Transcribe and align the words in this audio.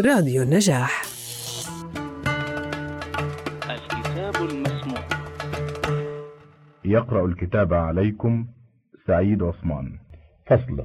راديو 0.00 0.42
النجاح. 0.42 1.02
الكتاب 3.70 4.34
المسموع. 4.50 5.00
يقرأ 6.84 7.26
الكتاب 7.26 7.74
عليكم 7.74 8.46
سعيد 9.06 9.42
عثمان. 9.42 9.92
فصل. 10.46 10.84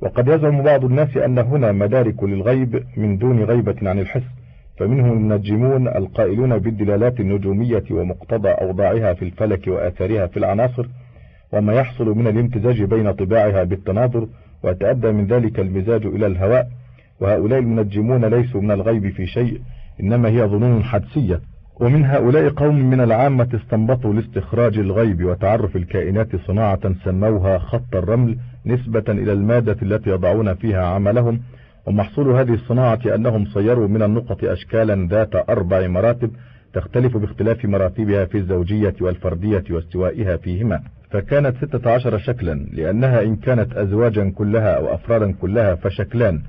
وقد 0.00 0.28
يزعم 0.28 0.62
بعض 0.62 0.84
الناس 0.84 1.16
أن 1.16 1.38
هنا 1.38 1.72
مدارك 1.72 2.22
للغيب 2.22 2.84
من 2.96 3.18
دون 3.18 3.44
غيبة 3.44 3.76
عن 3.82 3.98
الحس 3.98 4.22
فمنهم 4.78 5.12
المنجمون 5.12 5.88
القائلون 5.88 6.58
بالدلالات 6.58 7.20
النجومية 7.20 7.84
ومقتضى 7.90 8.48
أوضاعها 8.48 9.14
في 9.14 9.24
الفلك 9.24 9.66
وآثارها 9.68 10.26
في 10.26 10.36
العناصر 10.36 10.86
وما 11.52 11.74
يحصل 11.74 12.04
من 12.04 12.26
الامتزاج 12.26 12.82
بين 12.82 13.12
طباعها 13.12 13.64
بالتناظر 13.64 14.28
ويتأدى 14.62 15.12
من 15.12 15.26
ذلك 15.26 15.60
المزاج 15.60 16.06
إلى 16.06 16.26
الهواء 16.26 16.79
وهؤلاء 17.20 17.58
المنجمون 17.58 18.24
ليسوا 18.24 18.60
من 18.60 18.70
الغيب 18.70 19.12
في 19.12 19.26
شيء 19.26 19.60
إنما 20.00 20.28
هي 20.28 20.42
ظنون 20.44 20.84
حدسية. 20.84 21.40
ومن 21.80 22.04
هؤلاء 22.04 22.48
قوم 22.48 22.90
من 22.90 23.00
العامة 23.00 23.48
استنبطوا 23.54 24.14
لاستخراج 24.14 24.78
الغيب 24.78 25.24
وتعرف 25.24 25.76
الكائنات 25.76 26.36
صناعة 26.36 26.94
سموها 27.04 27.58
خط 27.58 27.94
الرمل 27.94 28.36
نسبة 28.66 29.04
إلى 29.08 29.32
المادة 29.32 29.76
التي 29.82 30.10
يضعون 30.10 30.54
فيها 30.54 30.86
عملهم. 30.86 31.40
ومحصول 31.86 32.30
هذه 32.30 32.54
الصناعة 32.54 33.00
أنهم 33.14 33.44
صيروا 33.44 33.88
من 33.88 34.02
النقط 34.02 34.44
أشكالا 34.44 35.08
ذات 35.10 35.50
أربع 35.50 35.86
مراتب 35.86 36.30
تختلف 36.74 37.16
باختلاف 37.16 37.64
مراتبها 37.64 38.24
في 38.24 38.38
الزوجية 38.38 38.94
والفردية 39.00 39.64
واستوائها 39.70 40.36
فيهما. 40.36 40.80
فكانت 41.10 41.56
ستة 41.56 41.90
عشر 41.90 42.18
شكلا 42.18 42.66
لأنها 42.72 43.22
إن 43.22 43.36
كانت 43.36 43.72
أزواجا 43.72 44.30
كلها 44.30 44.76
أو 44.76 44.94
أفرادا 44.94 45.32
كلها 45.32 45.74
فشكلان. 45.74 46.42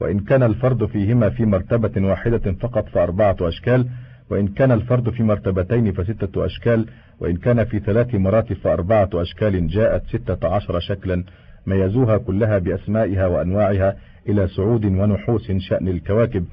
وإن 0.00 0.18
كان 0.18 0.42
الفرد 0.42 0.86
فيهما 0.86 1.30
في 1.30 1.44
مرتبة 1.44 2.08
واحدة 2.08 2.52
فقط 2.52 2.88
فأربعة 2.88 3.36
أشكال 3.40 3.88
وإن 4.30 4.48
كان 4.48 4.72
الفرد 4.72 5.10
في 5.10 5.22
مرتبتين 5.22 5.92
فستة 5.92 6.46
أشكال 6.46 6.86
وإن 7.20 7.36
كان 7.36 7.64
في 7.64 7.78
ثلاث 7.78 8.14
مراتب 8.14 8.56
فأربعة 8.56 9.10
أشكال 9.14 9.66
جاءت 9.68 10.02
ستة 10.06 10.48
عشر 10.48 10.80
شكلا 10.80 11.24
ميزوها 11.66 12.18
كلها 12.18 12.58
بأسمائها 12.58 13.26
وأنواعها 13.26 13.96
إلى 14.28 14.48
سعود 14.48 14.84
ونحوس 14.84 15.52
شأن 15.52 15.88
الكواكب 15.88 16.44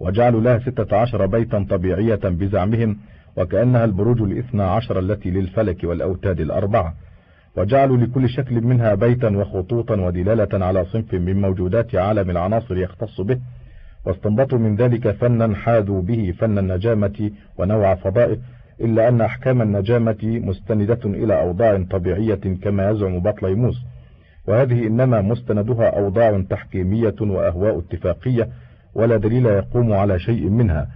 وجعلوا 0.00 0.40
لها 0.40 0.58
ستة 0.58 0.96
عشر 0.96 1.26
بيتا 1.26 1.66
طبيعية 1.70 2.20
بزعمهم 2.24 2.96
وكأنها 3.36 3.84
البروج 3.84 4.22
الإثنى 4.22 4.62
عشر 4.62 4.98
التي 4.98 5.30
للفلك 5.30 5.84
والأوتاد 5.84 6.40
الأربعة. 6.40 6.94
وجعلوا 7.56 7.96
لكل 7.96 8.28
شكل 8.28 8.60
منها 8.60 8.94
بيتا 8.94 9.28
وخطوطا 9.28 9.94
ودلالة 9.94 10.66
على 10.66 10.84
صنف 10.84 11.14
من 11.14 11.40
موجودات 11.40 11.94
عالم 11.94 12.30
العناصر 12.30 12.76
يختص 12.76 13.20
به. 13.20 13.38
واستنبطوا 14.06 14.58
من 14.58 14.76
ذلك 14.76 15.10
فنا 15.10 15.56
حاذوا 15.56 16.02
به 16.02 16.34
فن 16.38 16.58
النجامة 16.58 17.30
ونوع 17.58 17.94
فضائه 17.94 18.38
إلا 18.80 19.08
أن 19.08 19.20
أحكام 19.20 19.62
النجامة 19.62 20.16
مستندة 20.22 21.00
إلى 21.04 21.40
أوضاع 21.40 21.82
طبيعية 21.90 22.40
كما 22.62 22.90
يزعم 22.90 23.20
بطليموس. 23.20 23.76
وهذه 24.48 24.86
إنما 24.86 25.22
مستندها 25.22 25.98
أوضاع 25.98 26.42
تحكيمية 26.50 27.14
وأهواء 27.20 27.78
اتفاقية 27.78 28.48
ولا 28.94 29.16
دليل 29.16 29.46
يقوم 29.46 29.92
على 29.92 30.18
شيء 30.18 30.48
منها. 30.48 30.88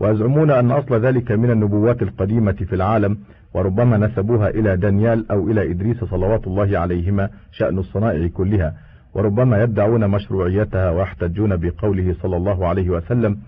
ويزعمون 0.00 0.50
أن 0.50 0.70
أصل 0.70 1.00
ذلك 1.06 1.32
من 1.32 1.50
النبوات 1.50 2.02
القديمة 2.02 2.52
في 2.52 2.74
العالم 2.74 3.18
وربما 3.54 3.96
نسبوها 3.96 4.48
إلى 4.48 4.76
دانيال 4.76 5.30
أو 5.30 5.50
إلى 5.50 5.70
إدريس 5.70 6.04
صلوات 6.04 6.46
الله 6.46 6.78
عليهما 6.78 7.30
شأن 7.52 7.78
الصنائع 7.78 8.28
كلها 8.28 8.74
وربما 9.14 9.62
يدعون 9.62 10.08
مشروعيتها 10.08 10.90
ويحتجون 10.90 11.56
بقوله 11.56 12.14
صلى 12.22 12.36
الله 12.36 12.68
عليه 12.68 12.90
وسلم 12.90 13.38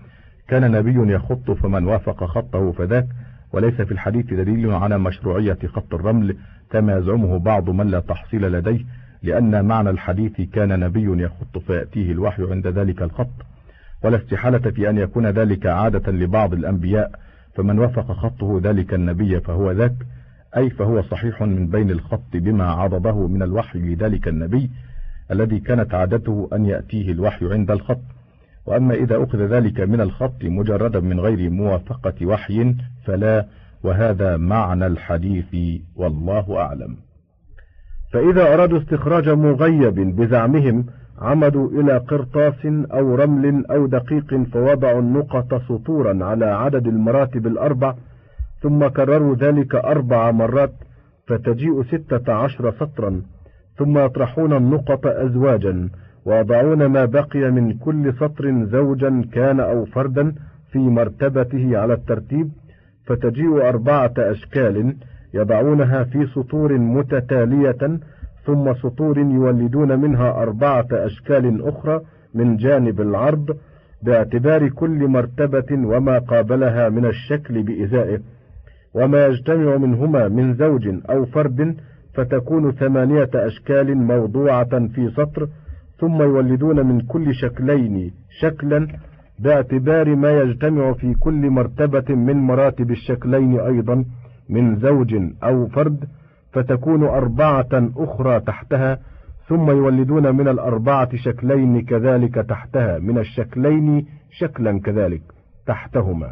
كان 0.47 0.71
نبي 0.71 1.13
يخط 1.13 1.51
فمن 1.51 1.85
وافق 1.85 2.23
خطه 2.23 2.71
فذاك 2.71 3.07
وليس 3.53 3.81
في 3.81 3.91
الحديث 3.91 4.25
دليل 4.25 4.71
على 4.71 4.97
مشروعية 4.97 5.57
خط 5.67 5.93
الرمل 5.93 6.37
كما 6.71 6.97
يزعمه 6.97 7.39
بعض 7.39 7.69
من 7.69 7.87
لا 7.87 7.99
تحصيل 7.99 8.51
لديه 8.51 8.85
لأن 9.23 9.65
معنى 9.65 9.89
الحديث 9.89 10.41
كان 10.41 10.79
نبي 10.79 11.23
يخط 11.23 11.57
فيأتيه 11.57 12.11
الوحي 12.11 12.43
عند 12.51 12.67
ذلك 12.67 13.01
الخط 13.01 13.45
ولا 14.03 14.17
استحالة 14.17 14.71
في 14.71 14.89
أن 14.89 14.97
يكون 14.97 15.27
ذلك 15.27 15.65
عادة 15.67 16.11
لبعض 16.11 16.53
الأنبياء 16.53 17.11
فمن 17.55 17.79
وافق 17.79 18.11
خطه 18.11 18.61
ذلك 18.63 18.93
النبي 18.93 19.39
فهو 19.39 19.71
ذاك 19.71 19.95
أي 20.57 20.69
فهو 20.69 21.01
صحيح 21.01 21.41
من 21.41 21.67
بين 21.67 21.91
الخط 21.91 22.33
بما 22.33 22.65
عضده 22.65 23.27
من 23.27 23.43
الوحي 23.43 23.79
لذلك 23.79 24.27
النبي 24.27 24.69
الذي 25.31 25.59
كانت 25.59 25.93
عادته 25.93 26.49
أن 26.53 26.65
يأتيه 26.65 27.11
الوحي 27.11 27.53
عند 27.53 27.71
الخط. 27.71 28.01
وأما 28.65 28.93
إذا 28.93 29.23
أخذ 29.23 29.37
ذلك 29.37 29.79
من 29.79 30.01
الخط 30.01 30.43
مجردا 30.43 30.99
من 30.99 31.19
غير 31.19 31.49
موافقة 31.49 32.25
وحي 32.25 32.75
فلا 33.05 33.45
وهذا 33.83 34.37
معنى 34.37 34.87
الحديث 34.87 35.81
والله 35.95 36.57
أعلم. 36.57 36.97
فإذا 38.13 38.53
أرادوا 38.53 38.79
استخراج 38.79 39.29
مغيب 39.29 40.15
بزعمهم 40.15 40.85
عمدوا 41.21 41.69
إلى 41.69 41.97
قرطاس 41.97 42.65
أو 42.91 43.15
رمل 43.15 43.65
أو 43.65 43.85
دقيق 43.85 44.43
فوضعوا 44.53 44.99
النقط 44.99 45.61
سطورا 45.61 46.25
على 46.25 46.45
عدد 46.45 46.87
المراتب 46.87 47.47
الأربع 47.47 47.95
ثم 48.61 48.87
كرروا 48.87 49.35
ذلك 49.35 49.75
أربع 49.75 50.31
مرات 50.31 50.73
فتجيء 51.27 51.83
ستة 51.83 52.33
عشر 52.33 52.71
سطرا 52.71 53.21
ثم 53.77 53.97
يطرحون 53.97 54.53
النقط 54.53 55.07
أزواجا 55.07 55.89
ويضعون 56.25 56.85
ما 56.85 57.05
بقي 57.05 57.51
من 57.51 57.73
كل 57.73 58.13
سطر 58.13 58.65
زوجا 58.65 59.23
كان 59.33 59.59
أو 59.59 59.85
فردا 59.85 60.35
في 60.71 60.79
مرتبته 60.79 61.77
على 61.77 61.93
الترتيب 61.93 62.49
فتجيء 63.05 63.69
أربعة 63.69 64.13
أشكال 64.17 64.95
يضعونها 65.33 66.03
في 66.03 66.27
سطور 66.27 66.77
متتالية 66.77 67.99
ثم 68.45 68.73
سطور 68.73 69.17
يولدون 69.17 69.99
منها 69.99 70.31
أربعة 70.31 70.87
أشكال 70.91 71.67
أخرى 71.67 72.01
من 72.33 72.57
جانب 72.57 73.01
العرض 73.01 73.57
باعتبار 74.03 74.69
كل 74.69 75.07
مرتبة 75.07 75.71
وما 75.71 76.19
قابلها 76.19 76.89
من 76.89 77.05
الشكل 77.05 77.63
بإزائه 77.63 78.19
وما 78.93 79.25
يجتمع 79.25 79.77
منهما 79.77 80.27
من 80.27 80.53
زوج 80.53 80.87
أو 81.09 81.25
فرد 81.25 81.75
فتكون 82.13 82.71
ثمانية 82.71 83.29
أشكال 83.35 83.97
موضوعة 83.97 84.87
في 84.87 85.09
سطر 85.09 85.47
ثم 85.99 86.21
يولدون 86.21 86.85
من 86.85 87.01
كل 87.01 87.35
شكلين 87.35 88.11
شكلا 88.39 88.87
باعتبار 89.39 90.15
ما 90.15 90.31
يجتمع 90.31 90.93
في 90.93 91.13
كل 91.13 91.49
مرتبة 91.49 92.15
من 92.15 92.37
مراتب 92.37 92.91
الشكلين 92.91 93.59
أيضا 93.59 94.05
من 94.49 94.75
زوج 94.75 95.15
أو 95.43 95.67
فرد 95.67 96.05
فتكون 96.53 97.03
أربعة 97.03 97.89
أخرى 97.97 98.39
تحتها 98.39 98.99
ثم 99.47 99.69
يولدون 99.69 100.35
من 100.35 100.47
الأربعة 100.47 101.15
شكلين 101.15 101.81
كذلك 101.81 102.35
تحتها 102.35 102.99
من 102.99 103.17
الشكلين 103.17 104.05
شكلا 104.31 104.79
كذلك 104.79 105.21
تحتهما. 105.67 106.31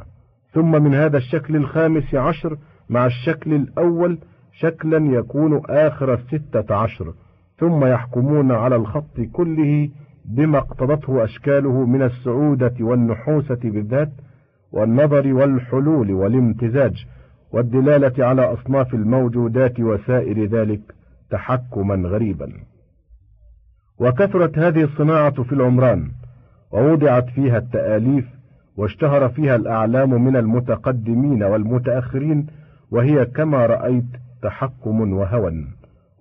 ثم 0.54 0.84
من 0.84 0.96
هذا 0.96 1.18
الشكل 1.18 1.56
الخامس 1.56 2.16
عشر 2.16 2.58
مع 2.90 3.06
الشكل 3.06 3.54
الأول 3.54 4.20
شكلا 4.52 4.98
يكون 4.98 5.62
آخر 5.70 6.14
الستة 6.14 6.76
عشر 6.76 7.14
ثم 7.58 7.86
يحكمون 7.86 8.52
على 8.52 8.76
الخط 8.76 9.20
كله 9.34 9.90
بما 10.26 10.58
اقتضته 10.58 11.24
أشكاله 11.24 11.86
من 11.86 12.02
السعودة 12.02 12.74
والنحوسة 12.82 13.60
بالذات 13.64 14.12
والنظر 14.72 15.34
والحلول 15.34 16.12
والامتزاج. 16.12 17.06
والدلالة 17.52 18.26
على 18.26 18.54
أصناف 18.54 18.94
الموجودات 18.94 19.80
وسائر 19.80 20.46
ذلك 20.46 20.82
تحكما 21.30 22.10
غريبا. 22.10 22.54
وكثرت 24.00 24.58
هذه 24.58 24.84
الصناعة 24.84 25.44
في 25.44 25.54
العمران 25.54 26.12
ووضعت 26.72 27.30
فيها 27.30 27.58
التآليف 27.58 28.26
واشتهر 28.78 29.30
فيها 29.30 29.56
الأعلام 29.56 30.24
من 30.24 30.36
المتقدمين 30.36 31.44
والمتأخرين 31.44 32.48
وهي 32.92 33.26
كما 33.26 33.66
رأيت 33.66 34.06
تحكم 34.42 35.14
وهوى. 35.14 35.68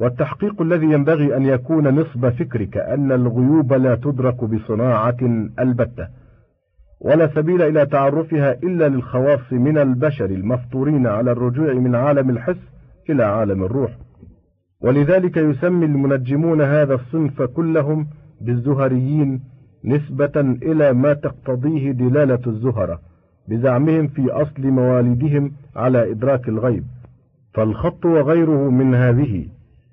والتحقيق 0.01 0.63
الذي 0.63 0.87
ينبغي 0.87 1.37
أن 1.37 1.45
يكون 1.45 1.89
نصب 1.89 2.29
فكرك 2.29 2.77
أن 2.77 3.13
الغيوب 3.13 3.73
لا 3.73 3.95
تدرك 3.95 4.45
بصناعة 4.45 5.17
البتة. 5.59 6.09
ولا 7.01 7.35
سبيل 7.35 7.63
إلى 7.63 7.87
تعرفها 7.87 8.53
إلا 8.53 8.89
للخواص 8.89 9.53
من 9.53 9.79
البشر 9.79 10.25
المفطورين 10.25 11.07
على 11.07 11.33
الرجوع 11.33 11.73
من 11.73 11.95
عالم 11.95 12.31
الحس 12.31 12.61
إلى 13.11 13.25
عالم 13.25 13.65
الروح. 13.65 13.91
ولذلك 14.81 15.37
يسمي 15.37 15.87
المنجمون 15.87 16.61
هذا 16.61 16.95
الصنف 16.95 17.43
كلهم 17.43 18.07
بالزهريين 18.41 19.41
نسبة 19.85 20.41
إلى 20.41 20.93
ما 20.93 21.13
تقتضيه 21.13 21.91
دلالة 21.93 22.41
الزهرة 22.47 23.01
بزعمهم 23.49 24.07
في 24.09 24.31
أصل 24.31 24.63
موالدهم 24.63 25.53
على 25.77 26.11
إدراك 26.11 26.49
الغيب. 26.49 26.85
فالخط 27.55 28.05
وغيره 28.05 28.71
من 28.71 28.95
هذه 28.95 29.47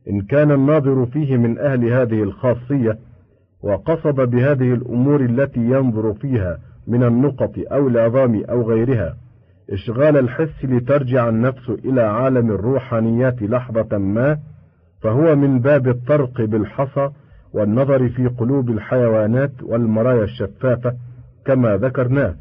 إن 0.09 0.21
كان 0.21 0.51
الناظر 0.51 1.05
فيه 1.05 1.37
من 1.37 1.57
أهل 1.57 1.93
هذه 1.93 2.23
الخاصية 2.23 2.97
وقصد 3.63 4.15
بهذه 4.15 4.73
الأمور 4.73 5.21
التي 5.21 5.59
ينظر 5.59 6.13
فيها 6.13 6.57
من 6.87 7.03
النقط 7.03 7.51
أو 7.71 7.87
العظام 7.87 8.43
أو 8.49 8.69
غيرها. 8.69 9.15
إشغال 9.69 10.17
الحس 10.17 10.65
لترجع 10.65 11.29
النفس 11.29 11.69
إلى 11.69 12.01
عالم 12.01 12.51
الروحانيات 12.51 13.41
لحظة 13.41 13.97
ما 13.97 14.37
فهو 15.01 15.35
من 15.35 15.59
باب 15.59 15.87
الطرق 15.87 16.41
بالحصى 16.41 17.09
والنظر 17.53 18.09
في 18.09 18.27
قلوب 18.27 18.69
الحيوانات 18.69 19.51
والمرايا 19.63 20.23
الشفافة 20.23 20.93
كما 21.45 21.77
ذكرناه. 21.77 22.35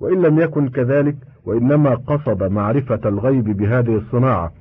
وإن 0.00 0.22
لم 0.22 0.38
يكن 0.38 0.68
كذلك 0.68 1.16
وإنما 1.46 1.94
قصد 1.94 2.42
معرفة 2.42 3.00
الغيب 3.04 3.44
بهذه 3.44 3.96
الصناعة 3.96 4.52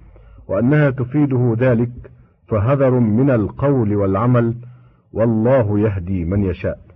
وأنها 0.47 0.89
تفيده 0.89 1.55
ذلك 1.59 1.91
فهذر 2.47 2.91
من 2.91 3.29
القول 3.29 3.95
والعمل 3.95 4.55
والله 5.13 5.79
يهدي 5.79 6.25
من 6.25 6.43
يشاء. 6.43 6.90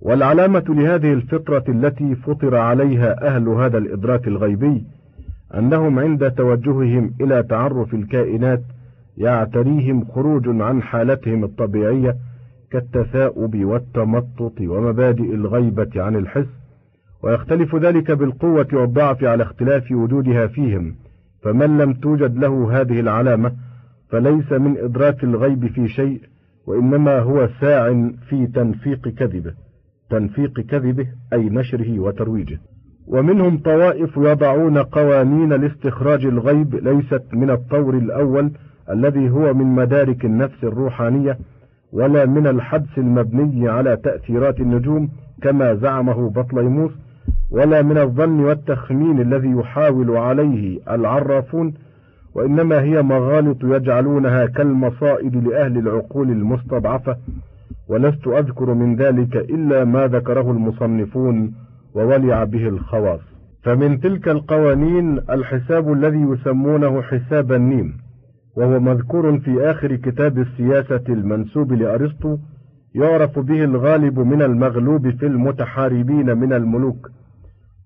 والعلامة 0.00 0.64
لهذه 0.68 1.12
الفطرة 1.12 1.64
التي 1.68 2.14
فطر 2.14 2.56
عليها 2.56 3.26
أهل 3.26 3.48
هذا 3.48 3.78
الإدراك 3.78 4.28
الغيبي 4.28 4.84
أنهم 5.54 5.98
عند 5.98 6.30
توجههم 6.30 7.14
إلى 7.20 7.42
تعرف 7.42 7.94
الكائنات 7.94 8.62
يعتريهم 9.16 10.04
خروج 10.04 10.48
عن 10.48 10.82
حالتهم 10.82 11.44
الطبيعية 11.44 12.16
كالتثاؤب 12.70 13.64
والتمطط 13.64 14.60
ومبادئ 14.60 15.34
الغيبة 15.34 15.90
عن 15.96 16.16
الحس 16.16 16.46
ويختلف 17.22 17.76
ذلك 17.76 18.10
بالقوة 18.10 18.68
والضعف 18.72 19.24
على 19.24 19.42
اختلاف 19.42 19.92
وجودها 19.92 20.46
فيهم 20.46 20.94
فمن 21.42 21.78
لم 21.78 21.92
توجد 21.92 22.38
له 22.38 22.80
هذه 22.80 23.00
العلامة 23.00 23.52
فليس 24.10 24.52
من 24.52 24.76
إدراك 24.78 25.24
الغيب 25.24 25.66
في 25.66 25.88
شيء 25.88 26.20
وإنما 26.66 27.18
هو 27.18 27.48
ساع 27.60 28.10
في 28.28 28.46
تنفيق 28.46 29.08
كذبه. 29.08 29.52
تنفيق 30.12 30.60
كذبه 30.60 31.06
أي 31.32 31.48
نشره 31.48 32.00
وترويجه. 32.00 32.58
ومنهم 33.06 33.58
طوائف 33.58 34.16
يضعون 34.16 34.78
قوانين 34.78 35.52
لاستخراج 35.52 36.26
الغيب 36.26 36.74
ليست 36.74 37.22
من 37.32 37.50
الطور 37.50 37.94
الأول 37.94 38.50
الذي 38.90 39.30
هو 39.30 39.54
من 39.54 39.66
مدارك 39.66 40.24
النفس 40.24 40.64
الروحانية 40.64 41.38
ولا 41.92 42.26
من 42.26 42.46
الحدس 42.46 42.98
المبني 42.98 43.68
على 43.68 43.96
تأثيرات 43.96 44.60
النجوم 44.60 45.08
كما 45.42 45.74
زعمه 45.74 46.30
بطليموس 46.30 46.92
ولا 47.50 47.82
من 47.82 47.98
الظن 47.98 48.40
والتخمين 48.40 49.20
الذي 49.20 49.50
يحاول 49.50 50.16
عليه 50.16 50.80
العرافون 50.90 51.74
وإنما 52.34 52.82
هي 52.82 53.02
مغالط 53.02 53.64
يجعلونها 53.64 54.46
كالمصائد 54.46 55.36
لأهل 55.36 55.78
العقول 55.78 56.30
المستضعفة. 56.30 57.16
ولست 57.88 58.26
أذكر 58.26 58.74
من 58.74 58.96
ذلك 58.96 59.36
إلا 59.36 59.84
ما 59.84 60.06
ذكره 60.06 60.50
المصنفون 60.50 61.54
وولع 61.94 62.44
به 62.44 62.68
الخواص. 62.68 63.20
فمن 63.62 64.00
تلك 64.00 64.28
القوانين 64.28 65.18
الحساب 65.18 65.92
الذي 65.92 66.20
يسمونه 66.20 67.02
حساب 67.02 67.52
النيم 67.52 67.92
وهو 68.56 68.80
مذكور 68.80 69.38
في 69.38 69.70
آخر 69.70 69.96
كتاب 69.96 70.38
السياسة 70.38 71.04
المنسوب 71.08 71.72
لأرسطو 71.72 72.36
يعرف 72.94 73.38
به 73.38 73.64
الغالب 73.64 74.18
من 74.18 74.42
المغلوب 74.42 75.10
في 75.10 75.26
المتحاربين 75.26 76.36
من 76.38 76.52
الملوك 76.52 77.10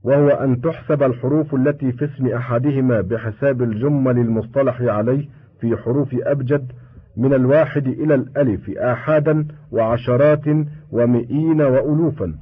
وهو 0.04 0.28
أن 0.28 0.60
تحسب 0.60 1.02
الحروف 1.02 1.54
التي 1.54 1.93
في 1.93 2.04
اسم 2.04 2.26
أحدهما 2.26 3.00
بحساب 3.00 3.62
الجمل 3.62 4.19
المصطلح 4.19 4.82
عليه 4.82 5.28
في 5.60 5.76
حروف 5.76 6.08
أبجد 6.14 6.72
من 7.17 7.35
الواحد 7.35 7.87
إلى 7.87 8.15
الألف 8.15 8.71
آحادا 8.71 9.47
وعشرات 9.73 10.45
ومئين 10.93 11.63
وألوفا. 11.63 12.35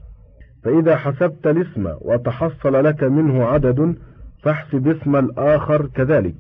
فإذا 0.65 0.97
حسبت 0.97 1.47
الاسم 1.47 1.87
وتحصل 2.01 2.85
لك 2.85 3.03
منه 3.03 3.45
عدد 3.45 3.97
فاحسب 4.43 4.89
اسم 4.89 5.17
الآخر 5.17 5.87
كذلك 5.87 6.35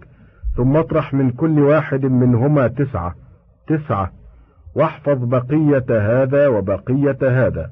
ثم 0.57 0.77
اطرح 0.77 1.15
من 1.15 1.31
كل 1.31 1.61
واحد 1.61 2.05
منهما 2.05 2.67
تسعة 2.69 3.15
تسعة. 3.67 4.13
واحفظ 4.77 5.25
بقية 5.25 5.85
هذا 5.91 6.49
وبقية 6.49 7.19
هذا. 7.23 7.71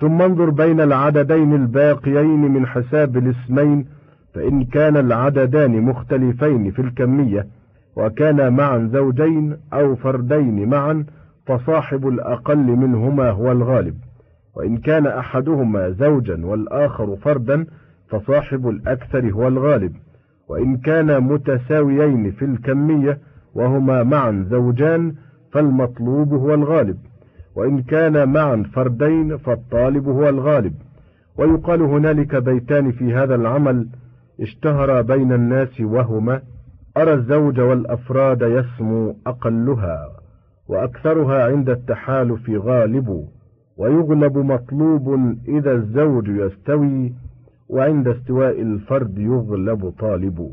ثم 0.00 0.22
انظر 0.22 0.50
بين 0.50 0.80
العددين 0.80 1.54
الباقيين 1.54 2.40
من 2.40 2.66
حساب 2.66 3.16
الاسمين 3.16 3.86
فإن 4.34 4.64
كان 4.64 4.96
العددان 4.96 5.80
مختلفين 5.80 6.70
في 6.70 6.82
الكمية. 6.82 7.46
وكان 7.96 8.52
معا 8.52 8.88
زوجين 8.92 9.56
أو 9.72 9.96
فردين 9.96 10.68
معا 10.68 11.04
فصاحب 11.46 12.08
الأقل 12.08 12.66
منهما 12.66 13.30
هو 13.30 13.52
الغالب. 13.52 13.94
وإن 14.56 14.76
كان 14.76 15.06
أحدهما 15.06 15.90
زوجا 15.90 16.46
والآخر 16.46 17.16
فردا 17.16 17.66
فصاحب 18.08 18.68
الأكثر 18.68 19.30
هو 19.30 19.48
الغالب. 19.48 19.92
وإن 20.48 20.76
كان 20.76 21.20
متساويين 21.22 22.30
في 22.30 22.44
الكمية 22.44 23.18
وهما 23.54 24.02
معا 24.02 24.46
زوجان 24.50 25.14
فالمطلوب 25.52 26.32
هو 26.34 26.54
الغالب. 26.54 26.96
وإن 27.56 27.82
كان 27.82 28.28
معا 28.28 28.64
فردين 28.74 29.36
فالطالب 29.36 30.08
هو 30.08 30.28
الغالب. 30.28 30.74
ويقال 31.38 31.82
هنالك 31.82 32.36
بيتان 32.36 32.92
في 32.92 33.14
هذا 33.14 33.34
العمل 33.34 33.88
اشتهر 34.40 35.02
بين 35.02 35.32
الناس 35.32 35.80
وهما. 35.80 36.40
أرى 36.96 37.12
الزوج 37.14 37.60
والأفراد 37.60 38.42
يسمو 38.42 39.16
أقلها 39.26 40.08
وأكثرها 40.68 41.44
عند 41.44 41.70
التحالف 41.70 42.50
غالب 42.50 43.28
ويغلب 43.76 44.38
مطلوب 44.38 45.36
إذا 45.48 45.72
الزوج 45.72 46.28
يستوي 46.28 47.12
وعند 47.68 48.08
استواء 48.08 48.62
الفرد 48.62 49.18
يغلب 49.18 49.90
طالب. 49.98 50.50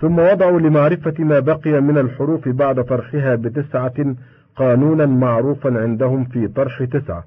ثم 0.00 0.18
وضعوا 0.18 0.60
لمعرفة 0.60 1.24
ما 1.24 1.40
بقي 1.40 1.80
من 1.80 1.98
الحروف 1.98 2.48
بعد 2.48 2.84
طرحها 2.84 3.34
بتسعة 3.34 4.16
قانونا 4.56 5.06
معروفا 5.06 5.80
عندهم 5.80 6.24
في 6.24 6.48
طرح 6.48 6.84
تسعة. 6.84 7.24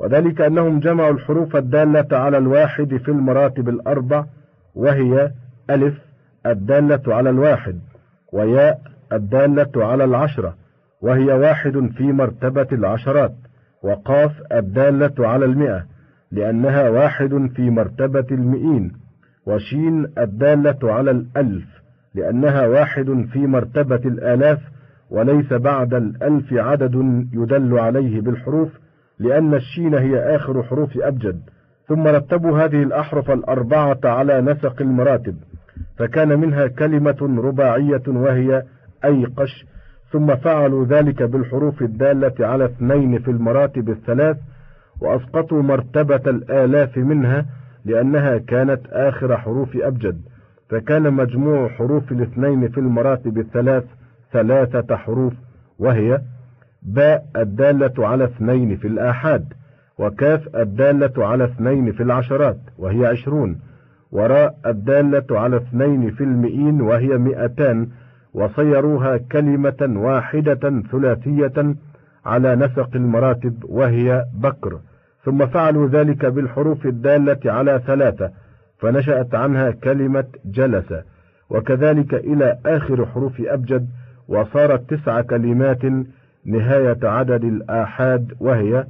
وذلك 0.00 0.40
أنهم 0.40 0.80
جمعوا 0.80 1.12
الحروف 1.12 1.56
الدالة 1.56 2.18
على 2.18 2.38
الواحد 2.38 2.96
في 2.96 3.08
المراتب 3.08 3.68
الأربع 3.68 4.24
وهي 4.74 5.30
ألف 5.70 6.03
الدالة 6.46 7.14
على 7.14 7.30
الواحد 7.30 7.80
وياء 8.32 8.80
الدالة 9.12 9.70
على 9.76 10.04
العشرة 10.04 10.54
وهي 11.02 11.32
واحد 11.32 11.90
في 11.96 12.12
مرتبة 12.12 12.66
العشرات 12.72 13.34
وقاف 13.82 14.32
الدالة 14.52 15.28
على 15.28 15.44
المئة 15.44 15.84
لأنها 16.32 16.88
واحد 16.88 17.50
في 17.56 17.70
مرتبة 17.70 18.26
المئين 18.30 18.92
وشين 19.46 20.06
الدالة 20.18 20.92
على 20.92 21.10
الألف 21.10 21.64
لأنها 22.14 22.66
واحد 22.66 23.26
في 23.32 23.46
مرتبة 23.46 24.00
الآلاف 24.04 24.58
وليس 25.10 25.52
بعد 25.52 25.94
الألف 25.94 26.52
عدد 26.52 26.94
يدل 27.32 27.78
عليه 27.78 28.20
بالحروف 28.20 28.68
لأن 29.18 29.54
الشين 29.54 29.94
هي 29.94 30.36
آخر 30.36 30.62
حروف 30.62 30.98
أبجد. 30.98 31.40
ثم 31.88 32.06
رتبوا 32.06 32.58
هذه 32.64 32.82
الأحرف 32.82 33.30
الأربعة 33.30 34.00
على 34.04 34.40
نسق 34.40 34.82
المراتب. 34.82 35.36
فكان 35.98 36.40
منها 36.40 36.66
كلمة 36.66 37.40
رباعية 37.44 38.02
وهي 38.06 38.62
أيقش 39.04 39.66
ثم 40.12 40.36
فعلوا 40.36 40.86
ذلك 40.86 41.22
بالحروف 41.22 41.82
الدالة 41.82 42.46
على 42.46 42.64
اثنين 42.64 43.18
في 43.18 43.30
المراتب 43.30 43.88
الثلاث 43.88 44.36
وأسقطوا 45.00 45.62
مرتبة 45.62 46.30
الآلاف 46.30 46.96
منها 46.96 47.46
لأنها 47.84 48.38
كانت 48.38 48.80
آخر 48.90 49.36
حروف 49.36 49.76
أبجد 49.76 50.20
فكان 50.70 51.12
مجموع 51.14 51.68
حروف 51.68 52.12
الاثنين 52.12 52.68
في 52.68 52.78
المراتب 52.78 53.38
الثلاث 53.38 53.84
ثلاثة 54.32 54.96
حروف 54.96 55.32
وهي 55.78 56.20
باء 56.82 57.26
الدالة 57.36 58.08
على 58.08 58.24
اثنين 58.24 58.76
في 58.76 58.88
الآحاد 58.88 59.52
وكاف 59.98 60.56
الدالة 60.56 61.26
على 61.26 61.44
اثنين 61.44 61.92
في 61.92 62.02
العشرات 62.02 62.58
وهي 62.78 63.06
عشرون. 63.06 63.58
وراء 64.14 64.58
الدالة 64.66 65.24
على 65.30 65.56
اثنين 65.56 66.10
في 66.10 66.24
المئين 66.24 66.80
وهي 66.80 67.18
مئتان 67.18 67.88
وصيروها 68.34 69.16
كلمة 69.16 69.92
واحدة 69.96 70.82
ثلاثية 70.92 71.74
على 72.26 72.56
نسق 72.56 72.90
المراتب 72.94 73.64
وهي 73.64 74.24
بكر. 74.34 74.80
ثم 75.24 75.46
فعلوا 75.46 75.88
ذلك 75.88 76.26
بالحروف 76.26 76.86
الدالة 76.86 77.52
على 77.52 77.82
ثلاثة 77.86 78.30
فنشأت 78.78 79.34
عنها 79.34 79.70
كلمة 79.70 80.24
جلس. 80.44 80.94
وكذلك 81.50 82.14
إلى 82.14 82.58
آخر 82.66 83.06
حروف 83.06 83.40
أبجد 83.40 83.88
وصارت 84.28 84.94
تسع 84.94 85.20
كلمات 85.20 85.82
نهاية 86.44 86.98
عدد 87.02 87.44
الآحاد 87.44 88.34
وهي 88.40 88.86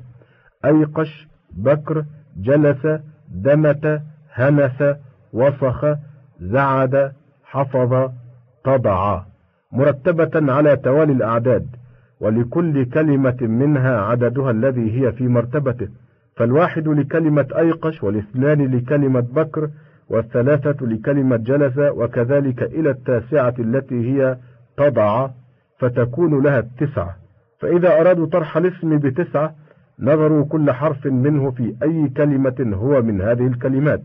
أيقش 0.65 1.29
بكر 1.57 2.05
جلس 2.37 2.87
دمت 3.29 4.01
هنس 4.33 4.83
وصخ 5.35 5.85
زعد 6.41 7.13
حفظ 7.45 8.11
تضع 8.65 9.23
مرتبة 9.73 10.53
على 10.53 10.77
توالي 10.77 11.13
الأعداد 11.13 11.67
ولكل 12.21 12.85
كلمة 12.85 13.37
منها 13.41 14.01
عددها 14.01 14.51
الذي 14.51 15.01
هي 15.01 15.13
في 15.13 15.29
مرتبته 15.29 15.89
فالواحد 16.37 16.89
لكلمة 16.89 17.47
أيقش 17.57 18.03
والاثنان 18.03 18.77
لكلمة 18.77 19.21
بكر 19.21 19.71
والثلاثة 20.09 20.87
لكلمة 20.87 21.37
جلس 21.37 21.79
وكذلك 21.79 22.63
إلى 22.63 22.91
التاسعة 22.91 23.55
التي 23.59 23.95
هي 24.13 24.37
تضع 24.77 25.29
فتكون 25.79 26.43
لها 26.43 26.59
التسعة. 26.59 27.17
فإذا 27.61 28.01
أرادوا 28.01 28.27
طرح 28.27 28.57
الاسم 28.57 28.99
بتسعة 28.99 29.55
نظروا 29.99 30.45
كل 30.45 30.73
حرف 30.73 31.07
منه 31.07 31.51
في 31.51 31.75
أي 31.83 32.09
كلمة 32.09 32.73
هو 32.75 33.03
من 33.03 33.21
هذه 33.21 33.47
الكلمات. 33.47 34.01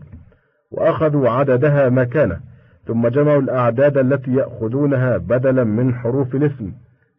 وأخذوا 0.70 1.28
عددها 1.28 1.88
مكانه 1.88 2.40
ثم 2.86 3.08
جمعوا 3.08 3.40
الأعداد 3.40 3.98
التي 3.98 4.34
يأخذونها 4.34 5.16
بدلا 5.16 5.64
من 5.64 5.94
حروف 5.94 6.34
الاسم 6.34 6.72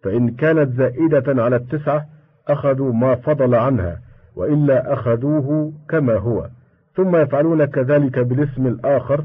فإن 0.04 0.30
كانت 0.30 0.78
زائدة 0.78 1.44
على 1.44 1.56
التسعة 1.56 2.06
أخذوا 2.48 2.94
ما 2.94 3.16
فضل 3.16 3.56
عنها 3.56 4.00
وإلا 4.36 4.94
أخذوه 4.94 5.74
كما 5.90 6.14
هو. 6.14 6.48
ثم 6.96 7.16
يفعلون 7.16 7.66
كذلك 7.66 8.20
بالاسم 8.20 8.68
الآخر 8.68 9.24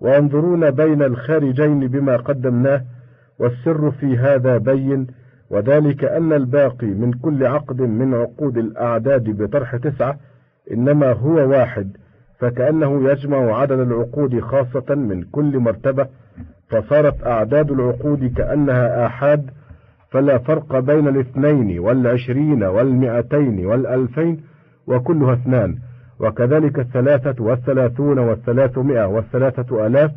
وينظرون 0.00 0.70
بين 0.70 1.02
الخارجين 1.02 1.88
بما 1.88 2.16
قدمناه 2.16 2.82
والسر 3.38 3.90
في 3.90 4.18
هذا 4.18 4.58
بين 4.58 5.06
وذلك 5.50 6.04
أن 6.04 6.32
الباقي 6.32 6.86
من 6.86 7.12
كل 7.12 7.46
عقد 7.46 7.80
من 7.82 8.14
عقود 8.14 8.58
الأعداد 8.58 9.42
بطرح 9.42 9.76
تسعة 9.76 10.18
إنما 10.72 11.12
هو 11.12 11.50
واحد 11.50 11.96
فكأنه 12.38 13.10
يجمع 13.10 13.60
عدد 13.60 13.78
العقود 13.80 14.40
خاصة 14.40 14.94
من 14.94 15.22
كل 15.22 15.58
مرتبة 15.58 16.06
فصارت 16.68 17.26
أعداد 17.26 17.70
العقود 17.70 18.32
كأنها 18.36 19.06
آحاد 19.06 19.50
فلا 20.10 20.38
فرق 20.38 20.78
بين 20.78 21.08
الاثنين 21.08 21.78
والعشرين 21.78 22.64
والمئتين 22.64 23.66
والألفين 23.66 24.40
وكلها 24.86 25.32
اثنان 25.32 25.76
وكذلك 26.20 26.78
الثلاثة 26.78 27.44
والثلاثون 27.44 28.18
والثلاثمائة 28.18 29.06
والثلاثة 29.06 29.86
آلاف 29.86 30.10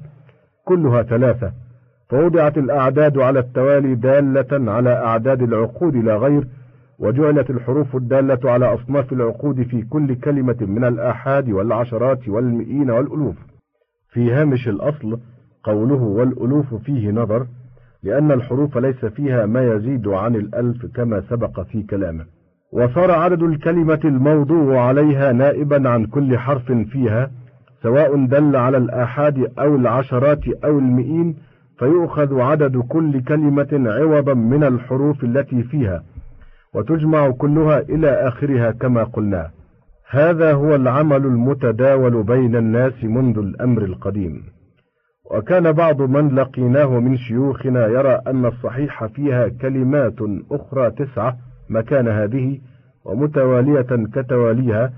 كلها 0.65 1.03
ثلاثة. 1.03 1.51
فوضعت 2.09 2.57
الأعداد 2.57 3.17
على 3.17 3.39
التوالي 3.39 3.95
دالة 3.95 4.71
على 4.71 4.93
أعداد 4.93 5.41
العقود 5.41 5.95
لا 5.95 6.15
غير 6.17 6.47
وجعلت 6.99 7.49
الحروف 7.49 7.95
الدالة 7.95 8.51
على 8.51 8.73
أصناف 8.73 9.13
العقود 9.13 9.63
في 9.63 9.81
كل 9.81 10.15
كلمة 10.15 10.57
من 10.61 10.83
الآحاد 10.83 11.49
والعشرات 11.49 12.29
والمئين 12.29 12.89
والألوف. 12.89 13.35
في 14.11 14.31
هامش 14.31 14.67
الأصل 14.67 15.19
قوله 15.63 16.01
والألوف 16.01 16.75
فيه 16.75 17.11
نظر 17.11 17.47
لأن 18.03 18.31
الحروف 18.31 18.77
ليس 18.77 19.05
فيها 19.05 19.45
ما 19.45 19.73
يزيد 19.73 20.07
عن 20.07 20.35
الألف 20.35 20.85
كما 20.85 21.21
سبق 21.21 21.61
في 21.61 21.83
كلامه. 21.83 22.25
وصار 22.73 23.11
عدد 23.11 23.43
الكلمة 23.43 23.99
الموضوع 24.05 24.81
عليها 24.81 25.31
نائبا 25.31 25.89
عن 25.89 26.05
كل 26.05 26.37
حرف 26.37 26.71
فيها 26.71 27.31
سواء 27.83 28.25
دل 28.25 28.55
على 28.55 28.77
الآحاد 28.77 29.51
أو 29.59 29.75
العشرات 29.75 30.47
أو 30.47 30.79
المئين 30.79 31.35
فيؤخذ 31.79 32.39
عدد 32.39 32.77
كل 32.77 33.21
كلمة 33.23 33.67
عوضا 33.73 34.33
من 34.33 34.63
الحروف 34.63 35.23
التي 35.23 35.63
فيها. 35.63 36.03
وتجمع 36.75 37.31
كلها 37.31 37.79
إلى 37.79 38.09
آخرها 38.27 38.71
كما 38.71 39.03
قلنا. 39.03 39.49
هذا 40.09 40.53
هو 40.53 40.75
العمل 40.75 41.25
المتداول 41.25 42.23
بين 42.23 42.55
الناس 42.55 43.03
منذ 43.03 43.37
الأمر 43.37 43.83
القديم. 43.83 44.43
وكان 45.31 45.71
بعض 45.71 46.01
من 46.01 46.35
لقيناه 46.35 46.99
من 46.99 47.17
شيوخنا 47.17 47.87
يرى 47.87 48.21
أن 48.27 48.45
الصحيح 48.45 49.05
فيها 49.05 49.47
كلمات 49.47 50.15
أخرى 50.51 50.91
تسعة 50.91 51.37
مكان 51.69 52.07
هذه 52.07 52.59
ومتوالية 53.05 54.05
كتواليها 54.13 54.93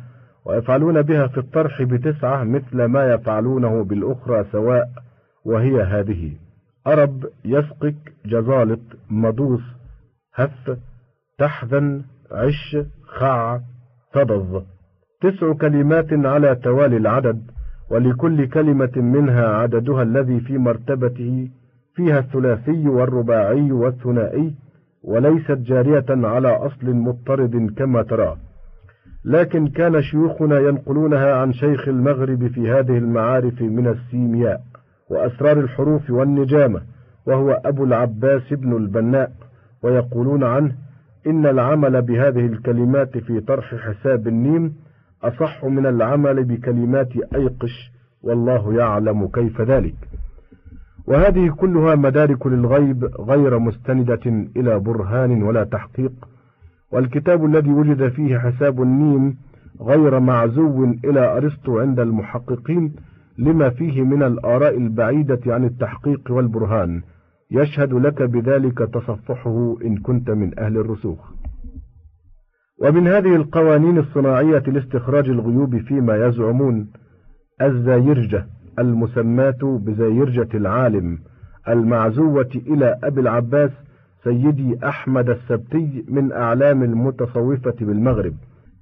ويفعلون 0.46 1.02
بها 1.02 1.28
في 1.28 1.38
الطرح 1.38 1.84
بتسعة 1.84 2.44
مثل 2.44 2.86
ما 2.86 3.14
يفعلونه 3.14 3.84
بالأخرى 3.84 4.46
سواء 4.52 4.90
وهي 5.46 5.82
هذه. 5.82 6.32
أرب 6.88 7.26
يسقك 7.46 7.96
جزالط 8.26 8.82
مضوس 9.10 9.62
هف 10.36 10.78
تحزن 11.42 12.02
عش 12.32 12.78
خع 13.06 13.60
تضظ. 14.14 14.64
تسع 15.22 15.54
كلمات 15.54 16.14
على 16.14 16.56
توالي 16.56 16.98
العدد 16.98 17.42
ولكل 17.92 18.48
كلمة 18.48 18.92
منها 18.96 19.48
عددها 19.48 20.04
الذي 20.04 20.40
في 20.40 20.58
مرتبته 20.58 21.50
فيها 21.96 22.20
الثلاثي 22.20 22.88
والرباعي 22.88 23.72
والثنائي 23.72 24.54
وليست 25.04 25.52
جارية 25.52 26.06
على 26.10 26.48
أصل 26.48 26.94
مضطرد 26.94 27.74
كما 27.78 28.02
ترى. 28.02 28.38
لكن 29.26 29.68
كان 29.68 30.02
شيوخنا 30.02 30.60
ينقلونها 30.60 31.34
عن 31.36 31.54
شيخ 31.54 31.88
المغرب 31.88 32.48
في 32.48 32.72
هذه 32.72 32.98
المعارف 32.98 33.62
من 33.62 33.88
السيمياء 33.88 34.62
وأسرار 35.10 35.60
الحروف 35.60 36.10
والنجامة 36.10 36.82
وهو 37.28 37.62
أبو 37.66 37.84
العباس 37.84 38.54
بن 38.54 38.76
البناء 38.76 39.32
ويقولون 39.84 40.44
عنه 40.44 40.91
إن 41.28 41.46
العمل 41.46 42.02
بهذه 42.02 42.46
الكلمات 42.46 43.18
في 43.18 43.40
طرح 43.40 43.76
حساب 43.76 44.28
النيم 44.28 44.74
أصح 45.24 45.66
من 45.66 45.86
العمل 45.86 46.44
بكلمات 46.44 47.10
أيقش 47.36 47.92
والله 48.24 48.74
يعلم 48.74 49.28
كيف 49.28 49.62
ذلك. 49.62 49.96
وهذه 51.08 51.50
كلها 51.50 51.96
مدارك 51.96 52.48
للغيب 52.48 53.06
غير 53.20 53.60
مستندة 53.60 54.46
إلى 54.58 54.80
برهان 54.80 55.44
ولا 55.44 55.64
تحقيق 55.64 56.12
والكتاب 56.92 57.46
الذي 57.46 57.70
وجد 57.72 58.08
فيه 58.10 58.38
حساب 58.38 58.82
النيم 58.82 59.38
غير 59.82 60.20
معزو 60.20 60.84
إلى 60.84 61.38
أرسطو 61.38 61.80
عند 61.80 62.00
المحققين 62.00 62.94
لما 63.38 63.70
فيه 63.70 64.02
من 64.02 64.24
الآراء 64.24 64.78
البعيدة 64.78 65.40
عن 65.48 65.66
التحقيق 65.66 66.22
والبرهان. 66.30 67.02
يشهد 67.52 67.94
لك 67.94 68.22
بذلك 68.22 68.78
تصفحه 68.78 69.78
إن 69.86 69.98
كنت 69.98 70.30
من 70.30 70.60
أهل 70.60 70.78
الرسوخ. 70.78 71.32
ومن 72.82 73.08
هذه 73.08 73.36
القوانين 73.36 73.98
الصناعية 73.98 74.60
لاستخراج 74.60 75.30
الغيوب 75.30 75.78
فيما 75.78 76.26
يزعمون 76.28 76.88
الزايرجة 77.62 78.46
المسماة 78.80 79.80
بزايرجة 79.86 80.58
العالم 80.58 81.20
المعزوة 81.70 82.50
إلى 82.56 83.00
أبي 83.04 83.22
العباس 83.22 83.72
سيدي 84.24 84.88
أحمد 84.88 85.30
السبتي 85.30 86.06
من 86.08 86.32
أعلام 86.32 86.84
المتصوفة 86.84 87.76
بالمغرب. 87.82 88.34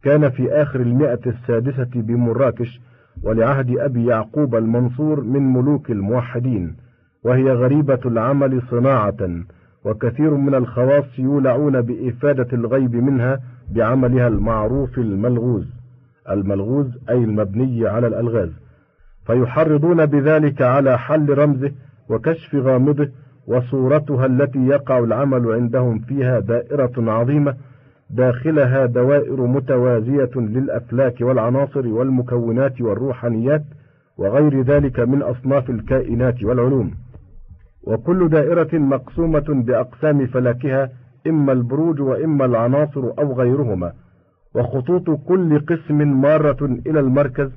كان 0.03 0.29
في 0.29 0.51
آخر 0.51 0.81
المئة 0.81 1.19
السادسة 1.25 1.89
بمراكش 1.95 2.81
ولعهد 3.23 3.77
أبي 3.77 4.05
يعقوب 4.05 4.55
المنصور 4.55 5.23
من 5.23 5.53
ملوك 5.53 5.91
الموحدين. 5.91 6.75
وهي 7.23 7.51
غريبة 7.51 7.99
العمل 8.05 8.61
صناعة 8.71 9.17
وكثير 9.85 10.33
من 10.33 10.55
الخواص 10.55 11.19
يولعون 11.19 11.81
بإفادة 11.81 12.47
الغيب 12.53 12.95
منها 12.95 13.39
بعملها 13.71 14.27
المعروف 14.27 14.97
الملغوز 14.97 15.65
الملغوز 16.29 16.97
أي 17.09 17.17
المبني 17.17 17.87
على 17.87 18.07
الألغاز. 18.07 18.49
فيحرضون 19.25 20.05
بذلك 20.05 20.61
على 20.61 20.97
حل 20.99 21.37
رمزه 21.37 21.71
وكشف 22.09 22.55
غامضه 22.55 23.09
وصورتها 23.47 24.25
التي 24.25 24.59
يقع 24.59 24.99
العمل 24.99 25.51
عندهم 25.51 25.99
فيها 25.99 26.39
دائرة 26.39 26.91
عظيمة 26.97 27.55
داخلها 28.09 28.85
دوائر 28.85 29.41
متوازية 29.41 30.29
للأفلاك 30.35 31.21
والعناصر 31.21 31.87
والمكونات 31.87 32.81
والروحانيات 32.81 33.63
وغير 34.17 34.61
ذلك 34.61 34.99
من 34.99 35.21
أصناف 35.21 35.69
الكائنات 35.69 36.43
والعلوم. 36.43 36.91
وكل 37.83 38.29
دائرة 38.29 38.77
مقسومة 38.77 39.45
بأقسام 39.49 40.27
فلكها 40.27 40.89
إما 41.27 41.51
البروج 41.51 42.01
وإما 42.01 42.45
العناصر 42.45 43.03
أو 43.19 43.33
غيرهما. 43.33 43.93
وخطوط 44.55 45.09
كل 45.09 45.59
قسم 45.59 46.21
مارة 46.21 46.65
إلى 46.87 46.99
المركز 46.99 47.49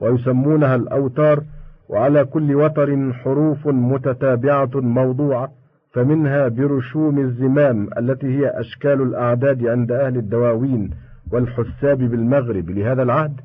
ويسمونها 0.00 0.74
الأوتار. 0.74 1.42
وعلى 1.88 2.24
كل 2.24 2.54
وتر 2.54 3.12
حروف 3.12 3.66
متتابعة 3.66 4.70
موضوعة 4.74 5.48
فمنها 5.92 6.48
برشوم 6.48 7.18
الزمام 7.18 7.88
التي 7.98 8.26
هي 8.26 8.48
أشكال 8.60 9.02
الأعداد 9.02 9.66
عند 9.66 9.92
أهل 9.92 10.16
الدواوين 10.16 10.90
والحساب 11.32 11.98
بالمغرب 11.98 12.70
لهذا 12.70 13.02
العهد. 13.02 13.40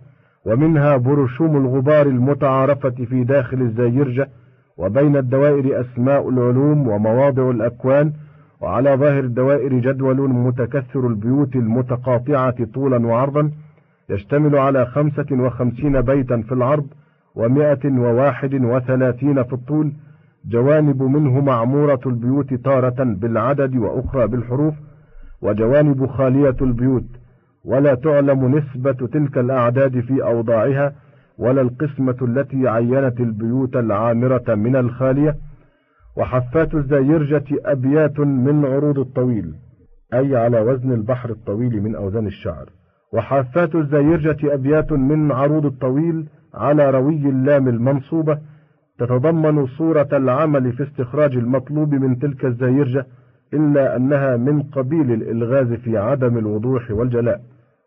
ومنها 0.45 0.97
برشوم 0.97 1.57
الغبار 1.57 2.07
المتعارفة 2.07 2.89
في 2.89 3.23
داخل 3.23 3.61
الزايرجة 3.61 4.29
وبين 4.79 5.17
الدوائر 5.17 5.81
أسماء 5.81 6.29
العلوم 6.29 6.87
ومواضع 6.87 7.49
الأكوان 7.49 8.13
وعلى 8.61 8.95
ظاهر 8.95 9.23
الدوائر 9.23 9.73
جدول 9.73 10.29
متكثر 10.29 11.07
البيوت 11.07 11.55
المتقاطعة 11.55 12.65
طولا 12.73 13.07
وعرضا 13.07 13.51
يشتمل 14.09 14.55
على 14.55 14.85
خمسة 14.85 15.25
وخمسين 15.31 16.01
بيتا 16.01 16.41
في 16.41 16.51
العرض 16.51 16.87
ومائة 17.35 17.89
وواحد 17.99 18.53
وثلاثين 18.53 19.43
في 19.43 19.53
الطول 19.53 19.91
جوانب 20.45 21.03
منه 21.03 21.41
معمورة 21.41 21.99
البيوت 22.05 22.53
تارة 22.53 23.03
بالعدد 23.03 23.75
وأخرى 23.75 24.27
بالحروف 24.27 24.73
وجوانب 25.41 26.05
خالية 26.05 26.55
البيوت 26.61 27.05
ولا 27.65 27.95
تعلم 27.95 28.57
نسبة 28.57 29.07
تلك 29.07 29.37
الأعداد 29.37 29.99
في 29.99 30.23
أوضاعها 30.23 30.93
ولا 31.39 31.61
القسمة 31.61 32.15
التي 32.21 32.67
عينت 32.67 33.19
البيوت 33.19 33.75
العامرة 33.75 34.55
من 34.55 34.75
الخالية 34.75 35.35
وحفات 36.17 36.75
الزيرجة 36.75 37.45
أبيات 37.65 38.19
من 38.19 38.65
عروض 38.65 38.99
الطويل 38.99 39.53
أي 40.13 40.35
على 40.35 40.59
وزن 40.61 40.91
البحر 40.91 41.29
الطويل 41.29 41.81
من 41.81 41.95
أوزان 41.95 42.27
الشعر. 42.27 42.69
وحافات 43.13 43.75
الزيرجة 43.75 44.53
أبيات 44.53 44.91
من 44.91 45.31
عروض 45.31 45.65
الطويل 45.65 46.25
على 46.53 46.89
روي 46.89 47.29
اللام 47.29 47.67
المنصوبة 47.67 48.39
تتضمن 48.99 49.67
صورة 49.67 50.07
العمل 50.13 50.71
في 50.73 50.83
استخراج 50.83 51.35
المطلوب 51.35 51.93
من 51.93 52.19
تلك 52.19 52.45
الزيرجة 52.45 53.05
إلا 53.53 53.95
أنها 53.95 54.37
من 54.37 54.61
قبيل 54.61 55.11
الإلغاز 55.11 55.73
في 55.73 55.97
عدم 55.97 56.37
الوضوح 56.37 56.91
والجلاء. 56.91 57.41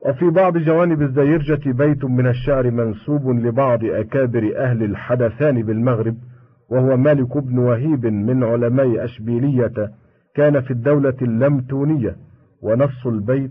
وفي 0.06 0.30
بعض 0.30 0.58
جوانب 0.58 1.02
الزيرجة 1.02 1.72
بيت 1.72 2.04
من 2.04 2.26
الشعر 2.26 2.70
منسوب 2.70 3.28
لبعض 3.30 3.84
أكابر 3.84 4.52
أهل 4.56 4.82
الحدثان 4.82 5.62
بالمغرب 5.62 6.16
وهو 6.70 6.96
مالك 6.96 7.38
بن 7.38 7.58
وهيب 7.58 8.06
من 8.06 8.44
علماء 8.44 9.04
أشبيلية 9.04 9.90
كان 10.34 10.60
في 10.60 10.70
الدولة 10.70 11.16
اللمتونية 11.22 12.16
ونص 12.62 13.06
البيت. 13.06 13.50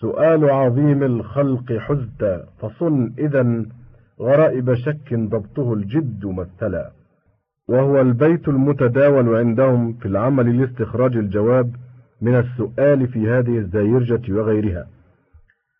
سؤال 0.00 0.50
عظيم 0.50 1.02
الخلق 1.02 1.72
حزت 1.72 2.44
فصن 2.58 3.12
إذا 3.18 3.64
غرائب 4.20 4.74
شك 4.74 5.14
ضبطه 5.14 5.72
الجد 5.72 6.26
مثلا. 6.26 6.90
وهو 7.68 8.00
البيت 8.00 8.48
المتداول 8.48 9.36
عندهم 9.36 9.92
في 9.92 10.08
العمل 10.08 10.60
لاستخراج 10.60 11.16
الجواب 11.16 11.70
من 12.22 12.34
السؤال 12.34 13.08
في 13.08 13.30
هذه 13.30 13.58
الزيرجة 13.58 14.32
وغيرها. 14.32 14.95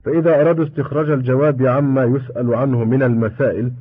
فإذا 0.07 0.41
أرادوا 0.41 0.65
استخراج 0.65 1.11
الجواب 1.11 1.63
عما 1.63 2.05
يسأل 2.05 2.55
عنه 2.55 2.85
من 2.85 3.03
المسائل 3.03 3.73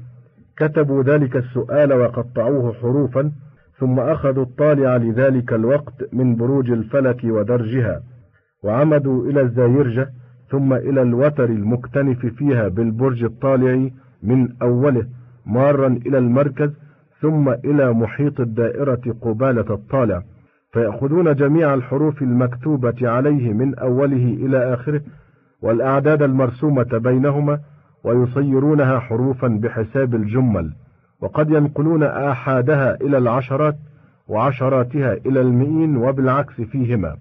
كتبوا 0.58 1.04
ذلك 1.04 1.36
السؤال 1.36 1.94
وقطعوه 1.94 2.74
حروفا 2.74 3.32
ثم 3.80 4.00
أخذوا 4.00 4.44
الطالع 4.44 4.98
لذلك 4.98 5.54
الوقت 5.54 6.14
من 6.14 6.36
بروج 6.36 6.72
الفلك 6.72 7.24
ودرجها 7.24 8.02
وعمدوا 8.64 9.26
إلى 9.30 9.42
الزايرجة 9.42 10.10
ثم 10.50 10.74
إلى 10.74 11.02
الوتر 11.02 11.46
المكتنف 11.46 12.26
فيها 12.26 12.68
بالبرج 12.68 13.24
الطالع 13.24 13.90
من 14.24 14.50
أوله 14.62 15.08
مارا 15.46 15.88
إلى 15.88 16.18
المركز 16.18 16.70
ثم 17.22 17.50
إلى 17.50 17.94
محيط 17.94 18.40
الدائرة 18.40 19.16
قبالة 19.22 19.74
الطالع. 19.74 20.22
فيأخذون 20.72 21.36
جميع 21.36 21.74
الحروف 21.74 22.22
المكتوبة 22.22 23.10
عليه 23.10 23.54
من 23.54 23.76
أوله 23.76 24.38
إلى 24.46 24.74
آخره 24.74 25.02
والأعداد 25.66 26.22
المرسومة 26.22 26.98
بينهما 26.98 27.60
ويصيرونها 28.04 29.00
حروفا 29.00 29.48
بحساب 29.48 30.16
الجمل 30.16 30.74
وقد 31.22 31.50
ينقلون 31.50 32.04
آحادها 32.04 32.96
إلى 33.02 33.18
العشرات 33.18 33.76
وعشراتها 34.28 35.14
إلى 35.14 35.42
المئين 35.42 35.98
وبالعكس 35.98 36.62
فيهما 36.62 37.16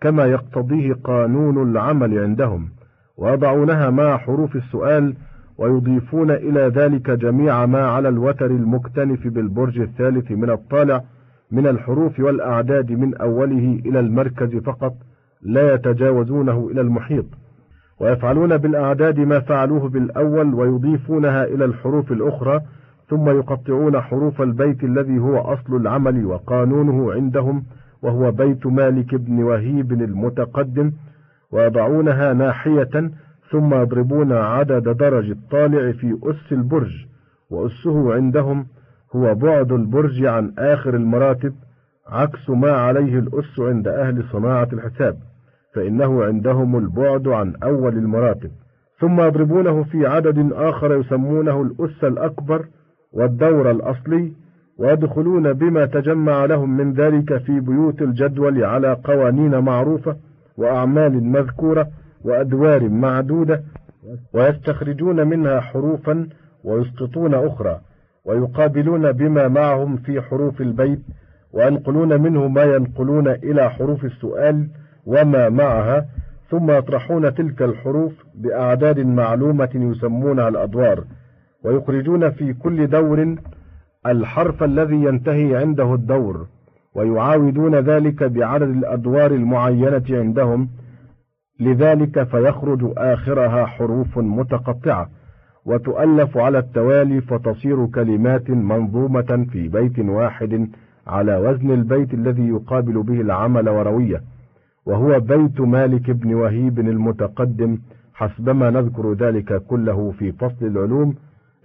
كما 0.00 0.24
يقتضيه 0.24 0.92
قانون 1.04 1.70
العمل 1.70 2.18
عندهم 2.18 2.68
ويضعونها 3.16 3.90
مع 3.90 4.16
حروف 4.16 4.56
السؤال 4.56 5.14
ويضيفون 5.58 6.30
إلى 6.30 6.60
ذلك 6.60 7.10
جميع 7.10 7.66
ما 7.66 7.86
على 7.86 8.08
الوتر 8.08 8.46
المكتنف 8.46 9.26
بالبرج 9.26 9.80
الثالث 9.80 10.30
من 10.30 10.50
الطالع 10.50 11.02
من 11.50 11.66
الحروف 11.66 12.20
والأعداد 12.20 12.92
من 12.92 13.14
أوله 13.14 13.80
إلى 13.86 14.00
المركز 14.00 14.56
فقط 14.56 14.94
لا 15.42 15.74
يتجاوزونه 15.74 16.68
إلى 16.72 16.80
المحيط. 16.80 17.26
ويفعلون 18.00 18.56
بالأعداد 18.56 19.20
ما 19.20 19.40
فعلوه 19.40 19.88
بالأول 19.88 20.54
ويضيفونها 20.54 21.44
إلى 21.44 21.64
الحروف 21.64 22.12
الأخرى 22.12 22.60
ثم 23.08 23.28
يقطعون 23.28 24.00
حروف 24.00 24.42
البيت 24.42 24.84
الذي 24.84 25.18
هو 25.18 25.38
أصل 25.38 25.76
العمل 25.76 26.26
وقانونه 26.26 27.12
عندهم 27.12 27.64
وهو 28.02 28.30
بيت 28.30 28.66
مالك 28.66 29.14
بن 29.14 29.42
وهيب 29.42 29.92
المتقدم 29.92 30.92
ويضعونها 31.52 32.32
ناحية 32.32 33.10
ثم 33.50 33.74
يضربون 33.74 34.32
عدد 34.32 34.96
درج 34.96 35.30
الطالع 35.30 35.92
في 35.92 36.18
أس 36.22 36.52
البرج 36.52 37.06
وأسه 37.50 38.14
عندهم 38.14 38.66
هو 39.16 39.34
بعد 39.34 39.72
البرج 39.72 40.24
عن 40.24 40.52
آخر 40.58 40.94
المراتب 40.94 41.54
عكس 42.08 42.50
ما 42.50 42.70
عليه 42.70 43.18
الأس 43.18 43.60
عند 43.60 43.88
أهل 43.88 44.24
صناعة 44.32 44.68
الحساب. 44.72 45.16
فإنه 45.74 46.24
عندهم 46.24 46.78
البعد 46.78 47.28
عن 47.28 47.54
أول 47.62 47.98
المراتب 47.98 48.50
ثم 49.00 49.20
يضربونه 49.20 49.82
في 49.82 50.06
عدد 50.06 50.52
آخر 50.52 51.00
يسمونه 51.00 51.62
الأس 51.62 52.04
الأكبر 52.04 52.64
والدور 53.12 53.70
الأصلي 53.70 54.32
ويدخلون 54.78 55.52
بما 55.52 55.86
تجمع 55.86 56.44
لهم 56.44 56.76
من 56.76 56.92
ذلك 56.92 57.36
في 57.36 57.60
بيوت 57.60 58.02
الجدول 58.02 58.64
على 58.64 58.96
قوانين 59.04 59.58
معروفة 59.58 60.16
وأعمال 60.56 61.24
مذكورة 61.24 61.88
وأدوار 62.24 62.88
معدودة 62.88 63.62
ويستخرجون 64.34 65.26
منها 65.26 65.60
حروفا 65.60 66.28
ويسقطون 66.64 67.34
أخرى 67.34 67.80
ويقابلون 68.24 69.12
بما 69.12 69.48
معهم 69.48 69.96
في 69.96 70.20
حروف 70.20 70.60
البيت 70.60 71.00
وينقلون 71.52 72.22
منه 72.22 72.48
ما 72.48 72.62
ينقلون 72.62 73.28
إلى 73.28 73.70
حروف 73.70 74.04
السؤال 74.04 74.68
وما 75.10 75.48
معها 75.48 76.06
ثم 76.50 76.70
يطرحون 76.70 77.34
تلك 77.34 77.62
الحروف 77.62 78.12
بأعداد 78.34 78.98
معلومة 78.98 79.70
يسمونها 79.74 80.48
الأدوار 80.48 81.04
ويخرجون 81.64 82.30
في 82.30 82.52
كل 82.52 82.86
دور 82.86 83.36
الحرف 84.06 84.62
الذي 84.62 85.04
ينتهي 85.04 85.56
عنده 85.56 85.94
الدور 85.94 86.46
ويعاودون 86.94 87.74
ذلك 87.74 88.22
بعدد 88.22 88.68
الأدوار 88.68 89.30
المعينة 89.30 90.04
عندهم 90.10 90.68
لذلك 91.60 92.22
فيخرج 92.22 92.92
آخرها 92.96 93.66
حروف 93.66 94.18
متقطعة 94.18 95.08
وتؤلف 95.64 96.36
على 96.36 96.58
التوالي 96.58 97.20
فتصير 97.20 97.86
كلمات 97.86 98.50
منظومة 98.50 99.46
في 99.52 99.68
بيت 99.68 99.98
واحد 99.98 100.68
على 101.06 101.36
وزن 101.36 101.70
البيت 101.70 102.14
الذي 102.14 102.48
يقابل 102.48 103.02
به 103.02 103.20
العمل 103.20 103.68
ورويه. 103.68 104.22
وهو 104.86 105.20
بيت 105.20 105.60
مالك 105.60 106.10
بن 106.10 106.34
وهيب 106.34 106.78
المتقدم 106.78 107.78
حسبما 108.14 108.70
نذكر 108.70 109.12
ذلك 109.12 109.62
كله 109.62 110.10
في 110.18 110.32
فصل 110.32 110.66
العلوم 110.66 111.14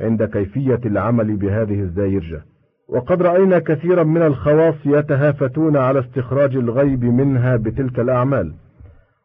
عند 0.01 0.23
كيفية 0.23 0.79
العمل 0.85 1.35
بهذه 1.35 1.79
الزايرجة. 1.81 2.41
وقد 2.89 3.21
رأينا 3.21 3.59
كثيرا 3.59 4.03
من 4.03 4.21
الخواص 4.21 4.75
يتهافتون 4.85 5.77
على 5.77 5.99
استخراج 5.99 6.55
الغيب 6.55 7.03
منها 7.03 7.55
بتلك 7.55 7.99
الأعمال. 7.99 8.53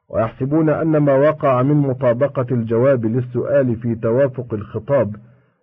ويحسبون 0.09 0.69
أن 0.69 0.97
ما 0.97 1.15
وقع 1.15 1.63
من 1.63 1.77
مطابقة 1.77 2.47
الجواب 2.51 3.07
للسؤال 3.07 3.77
في 3.77 3.95
توافق 3.95 4.55
الخطاب 4.55 5.17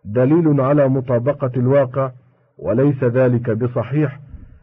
دليل 0.05 0.61
على 0.61 0.87
مطابقة 0.87 1.51
الواقع 1.57 2.11
وليس 2.57 3.03
ذلك 3.03 3.49
بصحيح. 3.51 4.19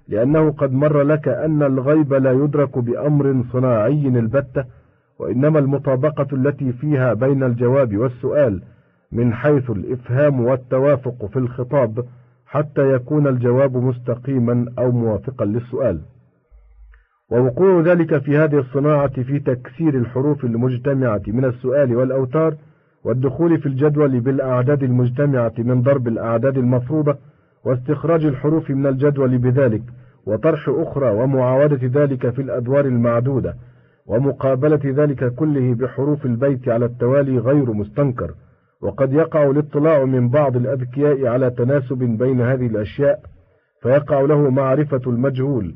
لأنه 0.08 0.50
قد 0.50 0.72
مر 0.72 1.02
لك 1.02 1.28
أن 1.28 1.62
الغيب 1.62 2.14
لا 2.14 2.32
يدرك 2.32 2.78
بأمر 2.78 3.44
صناعي 3.52 4.08
البتة 4.08 4.64
وإنما 5.18 5.58
المطابقة 5.58 6.26
التي 6.32 6.72
فيها 6.72 7.14
بين 7.14 7.42
الجواب 7.42 7.96
والسؤال 7.96 8.62
من 9.12 9.32
حيث 9.34 9.70
الإفهام 9.70 10.40
والتوافق 10.40 11.26
في 11.26 11.38
الخطاب 11.38 12.04
حتى 12.46 12.92
يكون 12.92 13.26
الجواب 13.26 13.76
مستقيما 13.76 14.66
أو 14.78 14.92
موافقا 14.92 15.44
للسؤال. 15.44 16.00
ووقوع 17.30 17.80
ذلك 17.80 18.18
في 18.18 18.36
هذه 18.38 18.58
الصناعة 18.58 19.22
في 19.22 19.40
تكسير 19.40 19.94
الحروف 19.94 20.44
المجتمعة 20.44 21.22
من 21.26 21.44
السؤال 21.44 21.96
والأوتار 21.96 22.54
والدخول 23.04 23.58
في 23.60 23.66
الجدول 23.66 24.20
بالأعداد 24.20 24.82
المجتمعة 24.82 25.52
من 25.58 25.82
ضرب 25.82 26.08
الأعداد 26.08 26.58
المفروضة 26.58 27.16
واستخراج 27.64 28.24
الحروف 28.24 28.70
من 28.70 28.86
الجدول 28.86 29.38
بذلك 29.38 29.82
وطرح 30.26 30.68
أخرى 30.68 31.10
ومعاودة 31.10 32.02
ذلك 32.02 32.30
في 32.30 32.42
الأدوار 32.42 32.84
المعدودة 32.84 33.54
ومقابلة 34.06 34.80
ذلك 34.84 35.34
كله 35.34 35.74
بحروف 35.74 36.26
البيت 36.26 36.68
على 36.68 36.84
التوالي 36.84 37.38
غير 37.38 37.72
مستنكر. 37.72 38.30
وقد 38.82 39.12
يقع 39.12 39.50
الاطلاع 39.50 40.04
من 40.04 40.28
بعض 40.28 40.56
الأذكياء 40.56 41.26
على 41.26 41.50
تناسب 41.50 41.98
بين 41.98 42.40
هذه 42.40 42.66
الأشياء 42.66 43.20
فيقع 43.82 44.20
له 44.20 44.50
معرفة 44.50 45.00
المجهول. 45.06 45.74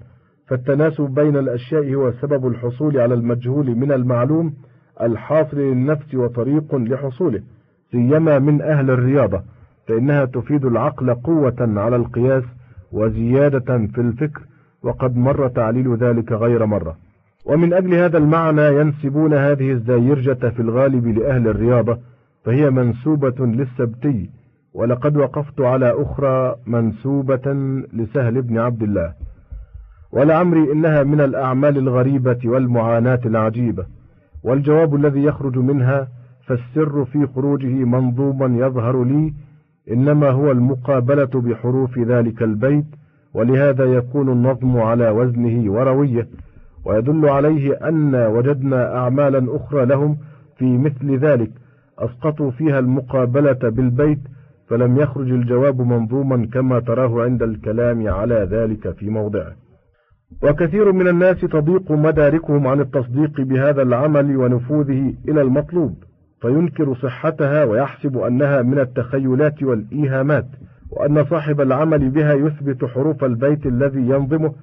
فالتناسب 0.48 1.04
بين 1.10 1.36
الأشياء 1.36 1.94
هو 1.94 2.12
سبب 2.12 2.46
الحصول 2.46 2.98
على 2.98 3.14
المجهول 3.14 3.76
من 3.76 3.92
المعلوم 3.92 4.54
الحاصل 5.00 5.56
للنفس 5.56 6.14
وطريق 6.14 6.74
لحصوله 6.74 7.42
سيما 7.90 8.38
من 8.38 8.62
أهل 8.62 8.90
الرياضة. 8.90 9.42
فإنها 9.88 10.24
تفيد 10.24 10.64
العقل 10.64 11.14
قوة 11.14 11.56
على 11.60 11.96
القياس 11.96 12.44
وزيادة 12.92 13.86
في 13.94 14.00
الفكر 14.00 14.40
وقد 14.82 15.16
مر 15.16 15.48
تعليل 15.48 15.96
ذلك 15.96 16.32
غير 16.32 16.66
مرة. 16.66 16.96
ومن 17.44 17.72
أجل 17.72 17.94
هذا 17.94 18.18
المعنى 18.18 18.66
ينسبون 18.80 19.34
هذه 19.34 19.72
الزايرجة 19.72 20.48
في 20.48 20.60
الغالب 20.60 21.06
لأهل 21.06 21.48
الرياضة 21.48 21.98
فهي 22.44 22.70
منسوبة 22.70 23.46
للسبتي 23.46 24.30
ولقد 24.74 25.16
وقفت 25.16 25.60
على 25.60 26.02
أخرى 26.02 26.56
منسوبة 26.66 27.54
لسهل 27.92 28.42
بن 28.42 28.58
عبد 28.58 28.82
الله. 28.82 29.12
ولعمري 30.12 30.72
إنها 30.72 31.02
من 31.02 31.20
الأعمال 31.20 31.78
الغريبة 31.78 32.38
والمعاناة 32.44 33.20
العجيبة. 33.26 33.86
والجواب 34.44 34.94
الذي 34.94 35.22
يخرج 35.22 35.58
منها 35.58 36.08
فالسر 36.46 37.04
في 37.04 37.26
خروجه 37.26 37.84
منظوما 37.84 38.66
يظهر 38.66 39.04
لي 39.04 39.32
إنما 39.90 40.30
هو 40.30 40.50
المقابلة 40.50 41.30
بحروف 41.34 41.98
ذلك 41.98 42.42
البيت 42.42 42.86
ولهذا 43.34 43.84
يكون 43.84 44.32
النظم 44.32 44.76
على 44.76 45.10
وزنه 45.10 45.72
ورويه 45.72 46.28
ويدل 46.84 47.28
عليه 47.28 47.72
أن 47.88 48.14
وجدنا 48.14 48.96
أعمالا 48.96 49.56
أخرى 49.56 49.86
لهم 49.86 50.16
في 50.56 50.78
مثل 50.78 51.16
ذلك 51.16 51.50
أسقطوا 51.98 52.50
فيها 52.50 52.78
المقابلة 52.78 53.58
بالبيت 53.62 54.18
فلم 54.68 54.96
يخرج 54.96 55.30
الجواب 55.30 55.80
منظوما 55.80 56.46
كما 56.52 56.80
تراه 56.80 57.22
عند 57.22 57.42
الكلام 57.42 58.08
على 58.08 58.48
ذلك 58.50 58.90
في 58.90 59.10
موضعه. 59.10 59.52
وكثير 60.42 60.92
من 60.92 61.08
الناس 61.08 61.40
تضيق 61.40 61.92
مداركهم 61.92 62.66
عن 62.66 62.80
التصديق 62.80 63.40
بهذا 63.40 63.82
العمل 63.82 64.36
ونفوذه 64.36 65.14
إلى 65.28 65.42
المطلوب. 65.42 65.94
فينكر 66.40 66.94
صحتها 66.94 67.64
ويحسب 67.64 68.18
أنها 68.18 68.62
من 68.62 68.78
التخيلات 68.78 69.62
والإيهامات 69.62 70.46
وأن 70.90 71.24
صاحب 71.24 71.60
العمل 71.60 72.10
بها 72.10 72.32
يثبت 72.32 72.84
حروف 72.84 73.24
البيت 73.24 73.66
الذي 73.66 74.00
ينظمه 74.00 74.54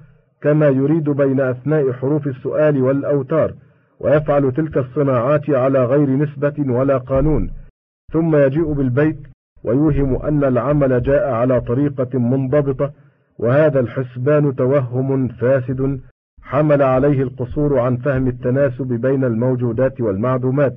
كما 0.42 0.68
يريد 0.68 1.10
بين 1.10 1.40
أثناء 1.40 1.92
حروف 1.92 2.26
السؤال 2.26 2.82
والأوتار 2.82 3.52
ويفعل 4.00 4.52
تلك 4.52 4.78
الصناعات 4.78 5.50
على 5.50 5.84
غير 5.84 6.10
نسبة 6.10 6.54
ولا 6.58 6.98
قانون. 6.98 7.50
ثم 8.12 8.36
يجيء 8.36 8.72
بالبيت 8.72 9.18
ويوهم 9.64 10.22
أن 10.22 10.44
العمل 10.44 11.02
جاء 11.02 11.30
على 11.30 11.60
طريقة 11.60 12.18
منضبطة 12.18 12.92
وهذا 13.38 13.80
الحسبان 13.80 14.56
توهم 14.56 15.28
فاسد 15.28 16.00
حمل 16.42 16.82
عليه 16.82 17.22
القصور 17.22 17.78
عن 17.78 17.96
فهم 17.96 18.28
التناسب 18.28 18.86
بين 18.86 19.24
الموجودات 19.24 20.00
والمعدومات. 20.00 20.74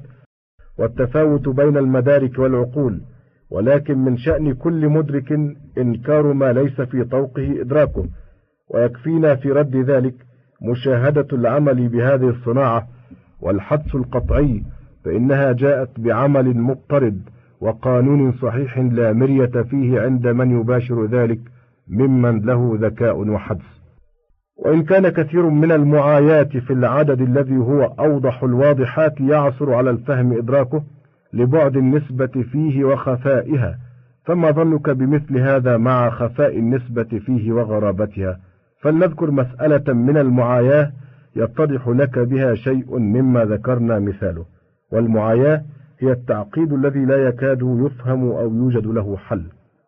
والتفاوت 0.80 1.50
بين 1.50 1.78
المدارك 1.78 2.40
والعقول 2.40 3.02
ولكن 3.50 3.98
من 3.98 4.18
شأن 4.18 4.54
كل 4.54 4.90
مدرك 4.90 5.40
إنكار 5.78 6.34
ما 6.34 6.54
ليس 6.54 6.82
في 6.82 7.04
طوقه 7.04 7.62
إدراكه. 7.62 8.06
ويكفينا 8.70 9.36
في 9.36 9.52
رد 9.52 9.76
ذلك 9.76 10.14
مشاهدة 10.62 11.28
العمل 11.34 11.88
بهذه 11.88 12.30
الصناعة 12.30 12.88
والحدس 13.42 13.96
القطعي 13.96 14.64
فإنها 15.06 15.52
جاءت 15.52 16.00
بعمل 16.00 16.58
مضطرد 16.58 17.22
وقانون 17.62 18.32
صحيح 18.32 18.78
لا 18.78 19.14
مرية 19.14 19.62
فيه 19.62 20.02
عند 20.02 20.28
من 20.28 20.60
يباشر 20.62 21.06
ذلك 21.06 21.40
ممن 21.88 22.40
له 22.42 22.78
ذكاء 22.82 23.18
وحدس. 23.18 23.79
وإن 24.60 24.84
كان 24.84 25.10
كثير 25.10 25.50
من 25.50 25.72
المعايات 25.72 26.58
في 26.58 26.74
العدد 26.74 27.22
الذي 27.22 27.58
هو 27.58 27.84
أوضح 28.00 28.44
الواضحات 28.44 29.22
يعصر 29.22 29.74
على 29.74 29.90
الفهم 29.90 30.38
إدراكه 30.38 30.84
لبعد 31.34 31.78
النسبة 31.78 32.44
فيه 32.52 32.84
وخفائها 32.84 33.78
فما 34.26 34.52
ظنك 34.52 34.90
بمثل 34.90 35.38
هذا 35.38 35.78
مع 35.78 36.10
خفاء 36.10 36.60
النسبة 36.60 37.04
فيه 37.04 37.52
وغرابتها؟ 37.52 38.40
فلنذكر 38.82 39.32
مسألة 39.32 39.94
من 39.94 40.18
المعاياة 40.18 40.92
يتضح 41.36 41.88
لك 41.88 42.20
بها 42.20 42.56
شيء 42.56 43.00
مما 43.00 43.46
ذكرنا 43.46 44.00
مثاله 44.00 44.46
والمعاياة 44.92 45.62
هي 46.00 46.12
التعقيد 46.12 46.74
الذي 46.74 47.06
لا 47.06 47.28
يكاد 47.28 47.62
يفهم 47.62 48.24
أو 48.24 48.56
يوجد 48.56 48.88
له 48.88 49.18
حل. 49.18 49.44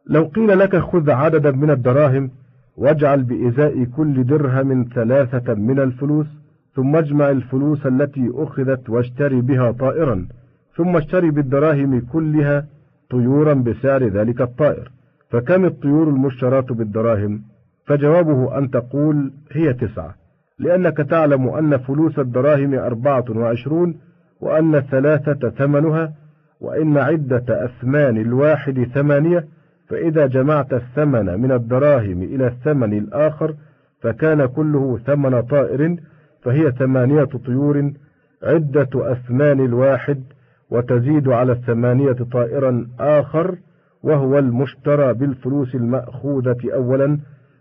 لو 0.09 0.23
قيل 0.23 0.59
لك 0.59 0.75
خذ 0.75 1.11
عددا 1.11 1.51
من 1.51 1.71
الدراهم 1.71 2.31
واجعل 2.77 3.23
بإزاء 3.23 3.83
كل 3.83 4.23
درهم 4.23 4.85
ثلاثة 4.95 5.53
من 5.53 5.79
الفلوس 5.79 6.27
ثم 6.75 6.95
اجمع 6.95 7.29
الفلوس 7.29 7.85
التي 7.85 8.31
أخذت 8.33 8.89
واشتري 8.89 9.41
بها 9.41 9.71
طائرا 9.71 10.27
ثم 10.75 10.97
اشتري 10.97 11.31
بالدراهم 11.31 11.99
كلها 11.99 12.65
طيورا 13.09 13.53
بسعر 13.53 14.03
ذلك 14.03 14.41
الطائر. 14.41 14.91
فكم 15.29 15.65
الطيور 15.65 16.09
المشتراة 16.09 16.65
بالدراهم؟ 16.69 17.41
فجوابه 17.85 18.57
أن 18.57 18.69
تقول 18.69 19.31
هي 19.51 19.73
تسعة 19.73 20.15
لأنك 20.59 20.97
تعلم 20.97 21.49
أن 21.49 21.77
فلوس 21.77 22.19
الدراهم 22.19 22.73
أربعة 22.73 23.25
وعشرون 23.29 23.95
وأن 24.41 24.75
الثلاثة 24.75 25.49
ثمنها 25.49 26.13
وإن 26.61 26.97
عدة 26.97 27.65
أثمان 27.65 28.17
الواحد 28.17 28.83
ثمانية 28.93 29.45
فإذا 29.91 30.27
جمعت 30.27 30.73
الثمن 30.73 31.41
من 31.41 31.51
الدراهم 31.51 32.23
إلى 32.23 32.47
الثمن 32.47 32.93
الآخر 32.97 33.55
فكان 34.01 34.45
كله 34.45 34.97
ثمن 34.97 35.41
طائر 35.41 35.95
فهي 36.43 36.71
ثمانية 36.71 37.29
طيور 37.45 37.91
عدة 38.43 38.89
أثمان 38.95 39.65
الواحد 39.65 40.23
وتزيد 40.69 41.27
على 41.27 41.51
الثمانية 41.51 42.17
طائرا 42.31 42.87
آخر 42.99 43.57
وهو 44.03 44.39
المشترى 44.39 45.13
بالفلوس 45.13 45.75
المأخوذة 45.75 46.57
أولا 46.73 47.19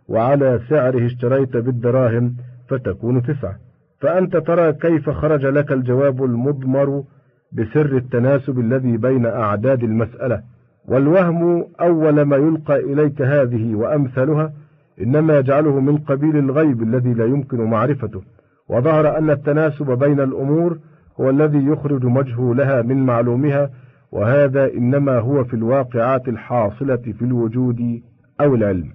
وعلى 0.09 0.61
سعره 0.69 1.07
اشتريت 1.07 1.57
بالدراهم 1.57 2.37
فتكون 2.69 3.23
تسعة. 3.23 3.55
فأنت 4.01 4.37
ترى 4.37 4.73
كيف 4.73 5.11
خرج 5.11 5.47
لك 5.47 5.73
الجواب 5.73 6.25
المضمر 6.25 7.05
بسر 7.53 7.97
التناسب 7.97 8.59
الذي 8.59 8.97
بين 8.97 9.27
أعداد 9.27 9.83
المسألة. 9.83 10.43
والوهم 10.91 11.67
أول 11.81 12.23
ما 12.23 12.37
يلقى 12.37 12.81
إليك 12.81 13.23
هذه 13.23 13.75
وأمثلها 13.75 14.53
إنما 15.01 15.39
يجعله 15.39 15.81
من 15.81 15.99
قبيل 15.99 16.37
الغيب 16.37 16.83
الذي 16.83 17.15
لا 17.15 17.25
يمكن 17.25 17.61
معرفته 17.61 18.23
وظهر 18.69 19.19
أن 19.19 19.31
التناسب 19.31 19.99
بين 19.99 20.21
الأمور 20.21 20.79
هو 21.21 21.31
الذي 21.31 21.67
يخرج 21.67 22.05
مجهولها 22.05 22.83
من 22.83 23.07
معلومها 23.07 23.71
وهذا 24.13 24.73
إنما 24.73 25.19
هو 25.19 25.45
في 25.45 25.55
الواقعات 25.55 26.29
الحاصلة 26.29 26.97
في 26.97 27.23
الوجود 27.23 28.03
أو 28.41 28.55
العلم. 28.55 28.89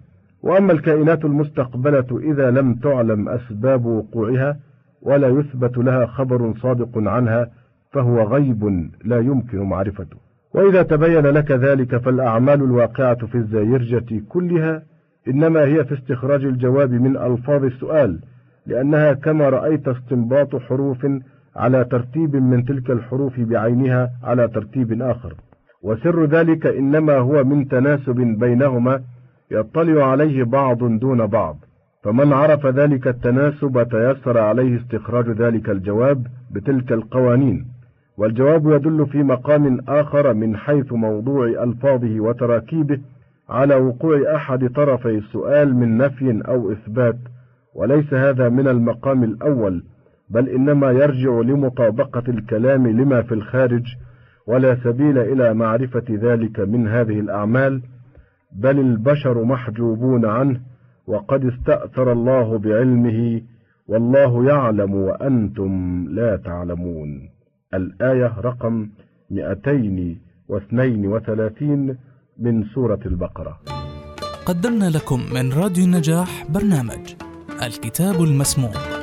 وأما 0.44 0.74
الكائنات 0.74 1.26
المستقبلة 1.26 2.20
إذا 2.32 2.52
لم 2.52 2.74
تعلم 2.74 3.30
أسباب 3.30 3.86
وقوعها 3.86 4.58
ولا 5.02 5.28
يثبت 5.28 5.78
لها 5.78 6.06
خبر 6.06 6.54
صادق 6.62 6.90
عنها 6.98 7.50
فهو 7.92 8.24
غيب 8.24 8.90
لا 9.06 9.20
يمكن 9.20 9.60
معرفته. 9.60 10.25
وإذا 10.56 10.84
تبين 10.84 11.28
لك 11.28 11.52
ذلك 11.52 11.98
فالأعمال 11.98 12.64
الواقعة 12.64 13.26
في 13.26 13.36
الزايرجة 13.36 14.22
كلها 14.30 14.84
إنما 15.28 15.60
هي 15.60 15.86
في 15.86 15.94
استخراج 15.94 16.46
الجواب 16.46 16.92
من 16.92 17.18
ألفاظ 17.18 17.64
السؤال 17.64 18.20
لأنها 18.68 19.14
كما 19.14 19.50
رأيت 19.50 19.88
استنباط 19.88 20.56
حروف 20.56 21.08
على 21.56 21.86
ترتيب 21.86 22.36
من 22.36 22.66
تلك 22.66 22.92
الحروف 22.92 23.40
بعينها 23.40 24.10
على 24.24 24.48
ترتيب 24.48 25.02
آخر. 25.02 25.34
وسر 25.84 26.26
ذلك 26.26 26.66
إنما 26.66 27.18
هو 27.18 27.44
من 27.44 27.68
تناسب 27.68 28.16
بينهما 28.16 29.02
يطلع 29.52 30.12
عليه 30.12 30.44
بعض 30.44 30.78
دون 31.00 31.28
بعض. 31.28 31.58
فمن 32.04 32.34
عرف 32.34 32.66
ذلك 32.66 33.08
التناسب 33.08 33.88
تيسر 33.92 34.38
عليه 34.38 34.78
استخراج 34.78 35.30
ذلك 35.30 35.70
الجواب 35.70 36.28
بتلك 36.52 36.92
القوانين. 36.92 37.75
والجواب 38.18 38.72
يدل 38.72 39.06
في 39.06 39.24
مقام 39.24 39.80
آخر 39.88 40.34
من 40.34 40.58
حيث 40.58 40.94
موضوع 40.94 41.46
ألفاظه 41.48 42.20
وتراكيبه 42.20 43.00
على 43.50 43.76
وقوع 43.76 44.36
أحد 44.36 44.70
طرفي 44.76 45.18
السؤال 45.18 45.76
من 45.76 45.98
نفي 45.98 46.42
أو 46.48 46.72
إثبات 46.72 47.18
وليس 47.76 48.14
هذا 48.14 48.50
من 48.50 48.68
المقام 48.68 49.24
الأول 49.24 49.84
بل 50.30 50.50
إنما 50.50 50.92
يرجع 50.92 51.40
لمطابقة 51.40 52.24
الكلام 52.28 52.88
لما 52.88 53.22
في 53.22 53.34
الخارج 53.34 53.84
ولا 54.48 54.76
سبيل 54.84 55.18
إلى 55.18 55.54
معرفة 55.54 56.06
ذلك 56.10 56.60
من 56.60 56.88
هذه 56.88 57.20
الأعمال 57.20 57.82
بل 58.52 58.80
البشر 58.80 59.44
محجوبون 59.44 60.26
عنه 60.26 60.60
وقد 61.08 61.46
استأثر 61.46 62.12
الله 62.12 62.58
بعلمه 62.58 63.42
والله 63.88 64.46
يعلم 64.46 64.96
وأنتم 64.96 66.06
لا 66.10 66.36
تعلمون. 66.36 67.35
الآية 67.74 68.40
رقم 68.40 68.90
232 69.30 71.98
من 72.38 72.64
سورة 72.64 73.00
البقرة. 73.06 73.60
قدمنا 74.46 74.90
لكم 74.90 75.20
من 75.34 75.54
راديو 75.54 75.86
النجاح 75.86 76.46
برنامج 76.50 77.16
الكتاب 77.64 78.24
المسموع. 78.24 78.95